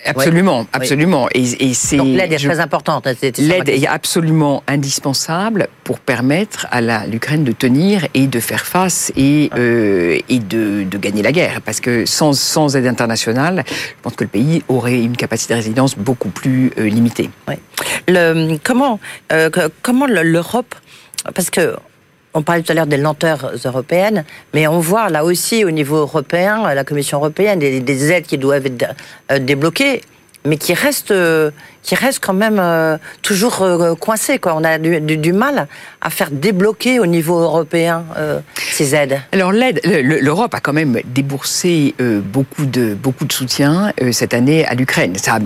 Absolument, 0.08 0.66
absolument. 0.72 1.28
Et, 1.34 1.74
c'est 1.74 1.96
donc 1.96 2.08
l'aide 2.08 2.32
est 2.32 2.38
très 2.38 2.60
importante. 2.60 3.06
Hein, 3.06 3.14
l'aide 3.38 3.68
est 3.68 3.86
absolument 3.86 4.62
indispensable 4.66 5.68
pour 5.84 5.98
permettre 5.98 6.66
à 6.70 7.06
l'Ukraine 7.06 7.44
de 7.44 7.52
tenir 7.52 8.06
et 8.14 8.26
de 8.26 8.40
faire 8.40 8.66
face 8.66 9.12
et, 9.16 9.50
euh, 9.56 10.18
et 10.28 10.38
de, 10.38 10.84
de, 10.84 10.98
gagner 10.98 11.22
la 11.22 11.32
guerre. 11.32 11.60
Parce 11.62 11.80
que 11.80 12.06
sans, 12.06 12.32
sans 12.32 12.76
aide 12.76 12.86
internationale, 12.86 13.64
je 13.66 14.02
pense 14.02 14.14
que 14.14 14.24
le 14.24 14.30
pays 14.30 14.62
aurait 14.68 15.00
une 15.00 15.16
capacité 15.16 15.54
de 15.54 15.58
résilience 15.58 15.96
beaucoup 15.96 16.30
plus 16.30 16.72
euh, 16.78 16.88
limitée. 16.88 17.30
Le, 18.06 18.56
comment 18.62 19.00
euh, 19.32 19.50
comment 19.82 20.06
l'Europe 20.06 20.74
parce 21.34 21.50
que 21.50 21.76
on 22.34 22.42
parlait 22.42 22.62
tout 22.62 22.72
à 22.72 22.74
l'heure 22.74 22.86
des 22.86 22.96
lenteurs 22.96 23.52
européennes, 23.64 24.24
mais 24.54 24.66
on 24.66 24.80
voit 24.80 25.08
là 25.08 25.24
aussi 25.24 25.64
au 25.64 25.70
niveau 25.70 25.96
européen, 25.96 26.72
la 26.74 26.84
Commission 26.84 27.18
européenne, 27.18 27.58
des, 27.58 27.80
des 27.80 28.12
aides 28.12 28.26
qui 28.26 28.38
doivent 28.38 28.66
être 28.66 28.94
euh, 29.32 29.38
débloquées 29.38 30.02
mais 30.48 30.56
qui 30.56 30.74
reste, 30.74 31.10
euh, 31.10 31.50
qui 31.82 31.94
reste 31.94 32.20
quand 32.24 32.32
même 32.34 32.58
euh, 32.58 32.96
toujours 33.22 33.62
euh, 33.62 33.94
coincé. 33.94 34.40
On 34.44 34.64
a 34.64 34.78
du, 34.78 35.32
mal 35.32 35.68
à 36.00 36.10
faire 36.10 36.30
débloquer 36.30 36.98
au 36.98 37.06
niveau 37.06 37.38
européen 37.38 38.04
ces 38.56 38.94
aides. 38.94 39.20
Alors 39.32 39.52
l'aide, 39.52 39.80
l'Europe 39.84 40.54
a 40.54 40.60
quand 40.60 40.72
même 40.72 41.00
déboursé 41.04 41.94
beaucoup 42.32 42.64
de 42.64 42.94
beaucoup 42.94 43.26
de 43.26 43.32
soutien 43.32 43.92
cette 44.12 44.32
année 44.32 44.64
à 44.64 44.74
l'Ukraine. 44.74 45.14
Ça, 45.16 45.38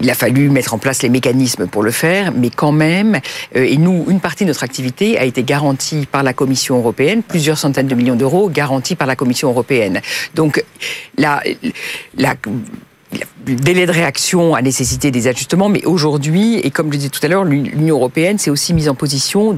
il 0.00 0.10
a 0.10 0.14
fallu 0.14 0.50
mettre 0.50 0.74
en 0.74 0.78
place 0.78 1.02
les 1.02 1.08
mécanismes 1.08 1.66
pour 1.66 1.82
le 1.82 1.90
faire, 1.90 2.32
mais 2.36 2.50
quand 2.50 2.72
même, 2.72 3.18
et 3.54 3.78
nous, 3.78 4.04
une 4.08 4.20
partie 4.20 4.44
de 4.44 4.48
notre 4.48 4.62
activité 4.64 5.18
a 5.18 5.24
été 5.24 5.42
garantie 5.42 6.06
par 6.10 6.22
la 6.22 6.34
Commission 6.34 6.76
européenne, 6.76 7.22
plusieurs 7.22 7.56
centaines 7.56 7.88
de 7.88 7.94
millions 7.94 8.16
d'euros 8.16 8.50
garantis 8.50 8.94
par 8.94 9.06
la 9.06 9.16
Commission 9.16 9.48
européenne. 9.48 10.00
Donc 10.34 10.62
la, 11.16 11.42
la 12.18 12.34
le 13.46 13.54
délai 13.54 13.86
de 13.86 13.92
réaction 13.92 14.54
a 14.54 14.62
nécessité 14.62 15.10
des 15.10 15.26
ajustements, 15.26 15.68
mais 15.68 15.84
aujourd'hui, 15.84 16.58
et 16.58 16.70
comme 16.70 16.86
je 16.88 16.92
le 16.92 16.96
disais 16.98 17.10
tout 17.10 17.20
à 17.22 17.28
l'heure, 17.28 17.44
l'Union 17.44 17.96
européenne 17.96 18.38
s'est 18.38 18.50
aussi 18.50 18.74
mise 18.74 18.88
en 18.88 18.94
position 18.94 19.54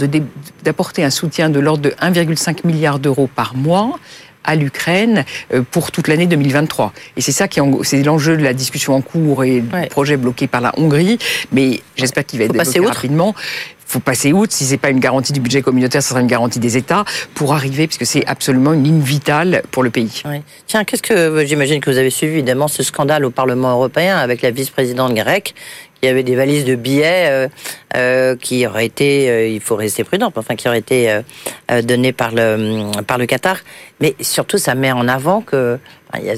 d'apporter 0.64 1.04
un 1.04 1.10
soutien 1.10 1.50
de 1.50 1.60
l'ordre 1.60 1.82
de 1.82 1.90
1,5 1.90 2.66
milliard 2.66 2.98
d'euros 2.98 3.28
par 3.32 3.54
mois 3.54 3.98
à 4.46 4.54
l'Ukraine 4.54 5.24
euh, 5.52 5.62
pour 5.68 5.90
toute 5.90 6.08
l'année 6.08 6.26
2023. 6.26 6.92
Et 7.16 7.20
c'est 7.20 7.32
ça 7.32 7.48
qui 7.48 7.60
c'est 7.82 8.02
l'enjeu 8.02 8.36
de 8.36 8.42
la 8.42 8.54
discussion 8.54 8.94
en 8.94 9.00
cours 9.00 9.44
et 9.44 9.60
du 9.60 9.88
projet 9.90 10.16
bloqué 10.16 10.46
par 10.46 10.60
la 10.60 10.72
Hongrie. 10.78 11.18
Mais 11.52 11.80
j'espère 11.96 12.24
qu'il 12.24 12.38
va 12.38 12.44
être 12.46 12.52
développé 12.52 12.86
rapidement 12.86 13.34
faut 13.86 14.00
passer 14.00 14.32
outre. 14.32 14.52
Si 14.52 14.64
c'est 14.64 14.76
pas 14.76 14.90
une 14.90 15.00
garantie 15.00 15.32
du 15.32 15.40
budget 15.40 15.62
communautaire, 15.62 16.02
ce 16.02 16.10
sera 16.10 16.20
une 16.20 16.26
garantie 16.26 16.58
des 16.58 16.76
États 16.76 17.04
pour 17.34 17.54
arriver, 17.54 17.86
puisque 17.86 18.06
c'est 18.06 18.26
absolument 18.26 18.72
une 18.72 18.84
ligne 18.84 19.00
vitale 19.00 19.62
pour 19.70 19.82
le 19.82 19.90
pays. 19.90 20.22
Tiens, 20.66 20.84
qu'est-ce 20.84 21.02
que 21.02 21.44
j'imagine 21.46 21.80
que 21.80 21.90
vous 21.90 21.98
avez 21.98 22.10
suivi 22.10 22.34
évidemment 22.34 22.68
ce 22.68 22.82
scandale 22.82 23.24
au 23.24 23.30
Parlement 23.30 23.70
européen 23.70 24.16
avec 24.18 24.42
la 24.42 24.50
vice-présidente 24.50 25.14
grecque 25.14 25.54
qui 26.00 26.08
avait 26.08 26.22
des 26.22 26.36
valises 26.36 26.64
de 26.64 26.74
billets 26.74 27.26
euh, 27.28 27.48
euh, 27.96 28.36
qui 28.36 28.66
auraient 28.66 28.86
été, 28.86 29.30
euh, 29.30 29.48
il 29.48 29.60
faut 29.60 29.76
rester 29.76 30.04
prudent, 30.04 30.30
enfin 30.34 30.54
qui 30.54 30.68
auraient 30.68 30.78
été 30.78 31.20
donnés 31.84 32.12
par 32.12 32.32
le 32.32 32.90
par 33.02 33.18
le 33.18 33.26
Qatar. 33.26 33.58
Mais 34.00 34.14
surtout, 34.20 34.58
ça 34.58 34.74
met 34.74 34.92
en 34.92 35.08
avant 35.08 35.40
que 35.40 35.78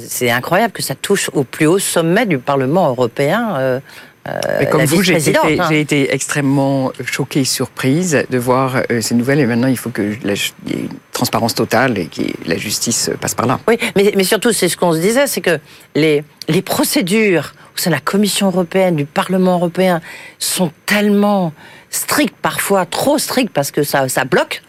c'est 0.06 0.30
incroyable 0.30 0.72
que 0.72 0.82
ça 0.82 0.94
touche 0.94 1.30
au 1.34 1.44
plus 1.44 1.66
haut 1.66 1.78
sommet 1.78 2.26
du 2.26 2.38
Parlement 2.38 2.88
européen. 2.88 3.80
Euh, 4.28 4.64
comme 4.66 4.84
vous, 4.84 5.02
j'ai 5.02 5.16
été, 5.16 5.36
hein. 5.36 5.70
été, 5.70 6.12
extrêmement 6.14 6.92
choquée, 7.04 7.44
surprise 7.44 8.24
de 8.28 8.38
voir 8.38 8.82
euh, 8.90 9.00
ces 9.00 9.14
nouvelles. 9.14 9.40
Et 9.40 9.46
maintenant, 9.46 9.68
il 9.68 9.78
faut 9.78 9.90
que 9.90 10.14
la, 10.22 10.34
y 10.34 10.36
ait 10.36 10.80
une 10.80 10.88
transparence 11.12 11.54
totale 11.54 11.98
et 11.98 12.06
que 12.06 12.22
la 12.46 12.56
justice 12.56 13.10
passe 13.20 13.34
par 13.34 13.46
là. 13.46 13.60
Oui, 13.68 13.78
mais, 13.96 14.12
mais 14.16 14.24
surtout, 14.24 14.52
c'est 14.52 14.68
ce 14.68 14.76
qu'on 14.76 14.92
se 14.92 14.98
disait, 14.98 15.26
c'est 15.26 15.40
que 15.40 15.58
les, 15.94 16.24
les 16.48 16.62
procédures 16.62 17.54
au 17.74 17.78
sein 17.78 17.90
de 17.90 17.94
la 17.94 18.00
Commission 18.00 18.48
européenne, 18.48 18.96
du 18.96 19.06
Parlement 19.06 19.54
européen, 19.54 20.00
sont 20.38 20.72
tellement 20.84 21.52
strictes, 21.90 22.36
parfois 22.42 22.86
trop 22.86 23.18
strictes, 23.18 23.52
parce 23.52 23.70
que 23.70 23.82
ça, 23.82 24.08
ça 24.08 24.24
bloque. 24.24 24.62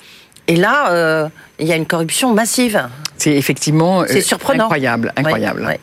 Et 0.49 0.55
là, 0.55 0.91
euh, 0.91 1.29
il 1.59 1.67
y 1.67 1.71
a 1.71 1.75
une 1.75 1.85
corruption 1.85 2.33
massive. 2.33 2.81
C'est 3.17 3.33
effectivement 3.33 4.01
euh, 4.01 4.19
surprenant. 4.19 4.63
incroyable. 4.63 5.13
incroyable. 5.15 5.77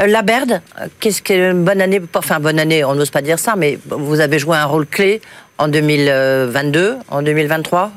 Euh, 0.00 0.06
la 0.06 0.20
Berde, 0.20 0.60
qu'est-ce 1.00 1.22
qu'une 1.22 1.64
bonne 1.64 1.80
année 1.80 1.98
Enfin, 2.14 2.38
bonne 2.38 2.58
année, 2.58 2.84
on 2.84 2.94
n'ose 2.94 3.08
pas 3.08 3.22
dire 3.22 3.38
ça, 3.38 3.54
mais 3.56 3.78
vous 3.86 4.20
avez 4.20 4.38
joué 4.38 4.58
un 4.58 4.66
rôle 4.66 4.86
clé 4.86 5.22
en 5.56 5.66
2022, 5.66 6.96
en 7.08 7.22
2023 7.22 7.90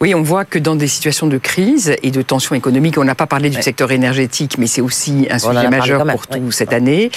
oui, 0.00 0.14
on 0.14 0.22
voit 0.22 0.44
que 0.44 0.60
dans 0.60 0.76
des 0.76 0.86
situations 0.86 1.26
de 1.26 1.38
crise 1.38 1.94
et 2.04 2.12
de 2.12 2.22
tension 2.22 2.54
économique, 2.54 2.96
on 2.98 3.04
n'a 3.04 3.16
pas 3.16 3.26
parlé 3.26 3.50
du 3.50 3.60
secteur 3.60 3.90
énergétique, 3.90 4.56
mais 4.56 4.68
c'est 4.68 4.80
aussi 4.80 5.26
un 5.28 5.40
sujet 5.40 5.68
majeur 5.68 6.06
pour 6.06 6.28
tout 6.28 6.52
cette 6.52 6.72
année. 6.72 7.10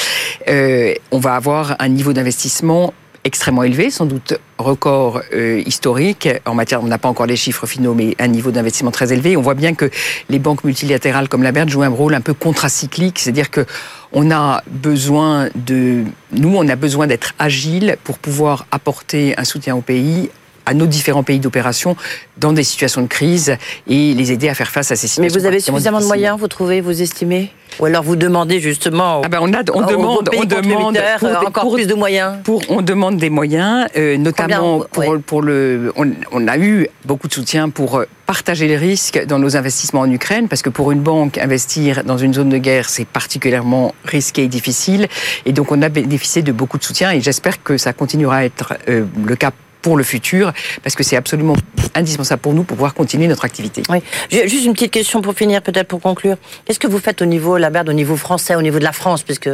on 0.47 1.19
va 1.19 1.35
avoir 1.35 1.75
un 1.77 1.89
niveau 1.89 2.11
d'investissement 2.11 2.91
extrêmement 3.23 3.63
élevé, 3.63 3.91
sans 3.91 4.05
doute 4.05 4.39
record 4.57 5.21
euh, 5.33 5.61
historique 5.65 6.27
en 6.45 6.53
matière, 6.55 6.83
on 6.83 6.87
n'a 6.87 6.97
pas 6.97 7.09
encore 7.09 7.25
les 7.25 7.35
chiffres 7.35 7.65
finaux, 7.65 7.93
mais 7.93 8.15
un 8.19 8.27
niveau 8.27 8.51
d'investissement 8.51 8.91
très 8.91 9.13
élevé. 9.13 9.37
On 9.37 9.41
voit 9.41 9.53
bien 9.53 9.73
que 9.73 9.89
les 10.29 10.39
banques 10.39 10.63
multilatérales 10.63 11.29
comme 11.29 11.43
la 11.43 11.51
BERD 11.51 11.69
jouent 11.69 11.83
un 11.83 11.89
rôle 11.89 12.13
un 12.13 12.21
peu 12.21 12.33
contracyclique, 12.33 13.19
c'est-à-dire 13.19 13.51
que 13.51 13.65
on 14.13 14.31
a 14.31 14.63
besoin 14.67 15.49
de, 15.55 16.03
nous, 16.33 16.55
on 16.55 16.67
a 16.67 16.75
besoin 16.75 17.07
d'être 17.07 17.33
agile 17.39 17.97
pour 18.03 18.19
pouvoir 18.19 18.65
apporter 18.71 19.33
un 19.37 19.43
soutien 19.43 19.75
au 19.75 19.81
pays 19.81 20.29
à 20.65 20.73
nos 20.73 20.85
différents 20.85 21.23
pays 21.23 21.39
d'opération 21.39 21.95
dans 22.37 22.53
des 22.53 22.63
situations 22.63 23.01
de 23.01 23.07
crise 23.07 23.55
et 23.87 24.13
les 24.13 24.31
aider 24.31 24.49
à 24.49 24.53
faire 24.53 24.69
face 24.69 24.91
à 24.91 24.95
ces 24.95 25.07
situations. 25.07 25.35
Mais 25.35 25.41
vous 25.41 25.47
avez 25.47 25.59
suffisamment 25.59 25.99
de 25.99 26.05
moyens, 26.05 26.37
vous 26.39 26.47
trouvez, 26.47 26.81
vous 26.81 27.01
estimez? 27.01 27.51
Ou 27.79 27.85
alors 27.85 28.03
vous 28.03 28.15
demandez 28.15 28.59
justement 28.59 29.21
ah 29.23 29.29
ben 29.29 29.39
on, 29.41 29.53
a, 29.53 29.59
on 29.73 29.85
demande, 29.85 30.29
on 30.37 30.43
demande 30.43 30.99
pour, 31.19 31.47
encore 31.47 31.73
plus 31.73 31.87
de 31.87 31.93
moyens. 31.93 32.35
Pour, 32.43 32.61
on 32.69 32.81
demande 32.81 33.17
des 33.17 33.29
moyens, 33.29 33.87
euh, 33.95 34.17
notamment 34.17 34.83
pour, 34.91 35.19
pour, 35.25 35.41
le. 35.41 35.93
On, 35.95 36.11
on, 36.31 36.47
a 36.47 36.57
eu 36.57 36.89
beaucoup 37.05 37.27
de 37.27 37.33
soutien 37.33 37.69
pour 37.69 37.95
euh, 37.95 38.05
partager 38.25 38.67
les 38.67 38.77
risques 38.77 39.25
dans 39.25 39.39
nos 39.39 39.55
investissements 39.55 40.01
en 40.01 40.11
Ukraine, 40.11 40.47
parce 40.47 40.61
que 40.61 40.69
pour 40.69 40.91
une 40.91 41.01
banque, 41.01 41.37
investir 41.37 42.03
dans 42.03 42.17
une 42.17 42.33
zone 42.33 42.49
de 42.49 42.57
guerre, 42.57 42.89
c'est 42.89 43.07
particulièrement 43.07 43.95
risqué 44.03 44.43
et 44.43 44.47
difficile. 44.47 45.07
Et 45.45 45.53
donc 45.53 45.71
on 45.71 45.81
a 45.81 45.89
bénéficié 45.89 46.41
de 46.41 46.51
beaucoup 46.51 46.77
de 46.77 46.83
soutien 46.83 47.11
et 47.11 47.21
j'espère 47.21 47.63
que 47.63 47.77
ça 47.77 47.93
continuera 47.93 48.37
à 48.37 48.43
être 48.43 48.73
euh, 48.89 49.05
le 49.25 49.35
cas 49.35 49.51
pour 49.81 49.97
le 49.97 50.03
futur, 50.03 50.53
parce 50.83 50.95
que 50.95 51.03
c'est 51.03 51.15
absolument 51.15 51.55
indispensable 51.95 52.41
pour 52.41 52.53
nous 52.53 52.63
pour 52.63 52.77
pouvoir 52.77 52.93
continuer 52.93 53.27
notre 53.27 53.45
activité. 53.45 53.83
Oui. 53.89 53.99
Juste 54.31 54.65
une 54.65 54.73
petite 54.73 54.91
question 54.91 55.21
pour 55.21 55.33
finir, 55.33 55.61
peut-être 55.61 55.87
pour 55.87 56.01
conclure. 56.01 56.37
Qu'est-ce 56.65 56.79
que 56.79 56.87
vous 56.87 56.99
faites 56.99 57.21
au 57.21 57.25
niveau, 57.25 57.57
la 57.57 57.69
Berde, 57.69 57.89
au 57.89 57.93
niveau 57.93 58.15
français, 58.15 58.55
au 58.55 58.61
niveau 58.61 58.79
de 58.79 58.83
la 58.83 58.91
France, 58.91 59.23
puisque 59.23 59.49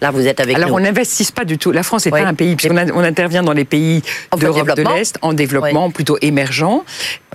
là 0.00 0.10
vous 0.10 0.26
êtes 0.26 0.40
avec 0.40 0.56
Alors, 0.56 0.70
nous 0.70 0.76
on 0.76 0.80
n'investit 0.80 1.30
pas 1.32 1.44
du 1.44 1.58
tout. 1.58 1.72
La 1.72 1.82
France 1.82 2.06
n'est 2.06 2.12
pas 2.12 2.24
un 2.24 2.34
pays, 2.34 2.56
puisqu'on 2.56 2.76
on 2.94 3.04
intervient 3.04 3.42
dans 3.42 3.52
les 3.52 3.64
pays 3.64 4.02
d'Europe 4.38 4.76
de 4.76 4.82
l'Est, 4.82 5.18
en 5.22 5.32
développement 5.32 5.90
plutôt 5.90 6.18
émergent. 6.20 6.82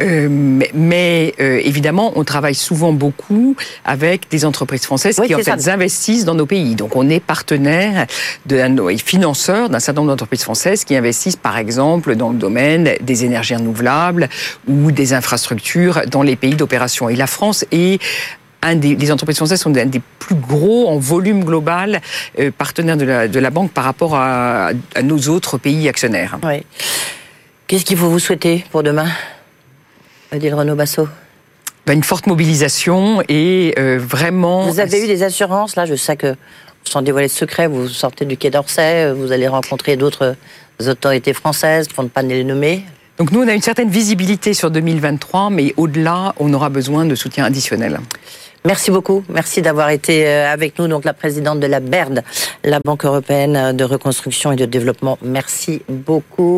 Euh, 0.01 0.27
mais, 0.73 1.33
euh, 1.39 1.59
évidemment, 1.63 2.13
on 2.15 2.23
travaille 2.23 2.55
souvent 2.55 2.93
beaucoup 2.93 3.55
avec 3.83 4.29
des 4.29 4.45
entreprises 4.45 4.83
françaises 4.83 5.19
qui 5.25 5.33
en 5.33 5.39
fait 5.39 5.69
investissent 5.69 6.25
dans 6.25 6.35
nos 6.35 6.45
pays. 6.45 6.75
Donc 6.75 6.95
on 6.95 7.09
est 7.09 7.19
partenaire 7.19 8.05
de, 8.45 8.91
et 8.91 8.97
financeur 8.97 9.69
d'un 9.69 9.79
certain 9.79 10.01
nombre 10.01 10.11
d'entreprises 10.11 10.43
françaises 10.43 10.83
qui 10.83 10.95
investissent 10.95 11.35
par 11.35 11.57
exemple 11.57 12.15
dans 12.15 12.33
le 12.37 12.41
domaine 12.41 12.93
des 13.01 13.25
énergies 13.25 13.55
renouvelables 13.55 14.29
ou 14.67 14.91
des 14.91 15.13
infrastructures 15.13 16.01
dans 16.07 16.21
les 16.21 16.35
pays 16.35 16.55
d'opération. 16.55 17.09
Et 17.09 17.15
la 17.15 17.27
France 17.27 17.65
est 17.71 18.01
un 18.61 18.75
des, 18.75 18.95
les 18.95 19.11
entreprises 19.11 19.37
françaises 19.37 19.61
sont 19.61 19.75
un 19.75 19.85
des 19.85 20.01
plus 20.19 20.35
gros 20.35 20.87
en 20.87 20.97
volume 20.97 21.43
global 21.43 22.01
euh, 22.39 22.51
partenaires 22.51 22.97
de 22.97 23.05
la, 23.05 23.27
de 23.27 23.39
la, 23.39 23.49
banque 23.49 23.71
par 23.71 23.83
rapport 23.83 24.15
à, 24.15 24.71
à 24.95 25.01
nos 25.03 25.19
autres 25.29 25.57
pays 25.57 25.87
actionnaires. 25.87 26.39
Oui. 26.43 26.63
Qu'est-ce 27.67 27.85
qu'il 27.85 27.97
faut 27.97 28.09
vous 28.09 28.19
souhaiter 28.19 28.65
pour 28.71 28.83
demain 28.83 29.07
Odile 30.33 30.55
Renaud-Bassot 30.55 31.07
ben, 31.85 31.93
Une 31.93 32.03
forte 32.03 32.27
mobilisation 32.27 33.21
et 33.29 33.75
euh, 33.77 33.99
vraiment... 34.01 34.63
Vous 34.63 34.79
avez 34.79 35.03
eu 35.03 35.07
des 35.07 35.23
assurances, 35.23 35.75
là, 35.75 35.85
je 35.85 35.95
sais 35.95 36.17
que, 36.17 36.35
sans 36.83 37.01
dévoiler 37.01 37.27
de 37.27 37.31
secret, 37.31 37.67
vous 37.67 37.87
sortez 37.87 38.25
du 38.25 38.37
Quai 38.37 38.49
d'Orsay, 38.49 39.13
vous 39.13 39.31
allez 39.31 39.47
rencontrer 39.47 39.97
d'autres 39.97 40.35
autorités 40.85 41.33
françaises, 41.33 41.87
pour 41.87 42.03
ne 42.03 42.09
pas 42.09 42.21
les 42.21 42.43
nommer. 42.43 42.83
Donc 43.17 43.31
nous, 43.31 43.41
on 43.41 43.47
a 43.47 43.53
une 43.53 43.61
certaine 43.61 43.89
visibilité 43.89 44.53
sur 44.53 44.69
2023, 44.69 45.49
mais 45.49 45.73
au-delà, 45.77 46.35
on 46.39 46.53
aura 46.53 46.69
besoin 46.69 47.05
de 47.05 47.15
soutien 47.15 47.45
additionnel. 47.45 47.99
Merci 48.65 48.91
beaucoup. 48.91 49.23
Merci 49.29 49.61
d'avoir 49.61 49.89
été 49.89 50.27
euh, 50.27 50.51
avec 50.51 50.77
nous, 50.77 50.87
donc 50.87 51.05
la 51.05 51.13
présidente 51.13 51.59
de 51.59 51.67
la 51.67 51.79
BERD, 51.79 52.23
la 52.63 52.79
Banque 52.79 53.05
européenne 53.05 53.75
de 53.75 53.83
reconstruction 53.83 54.51
et 54.51 54.55
de 54.55 54.65
développement. 54.65 55.17
Merci 55.21 55.81
beaucoup. 55.87 56.55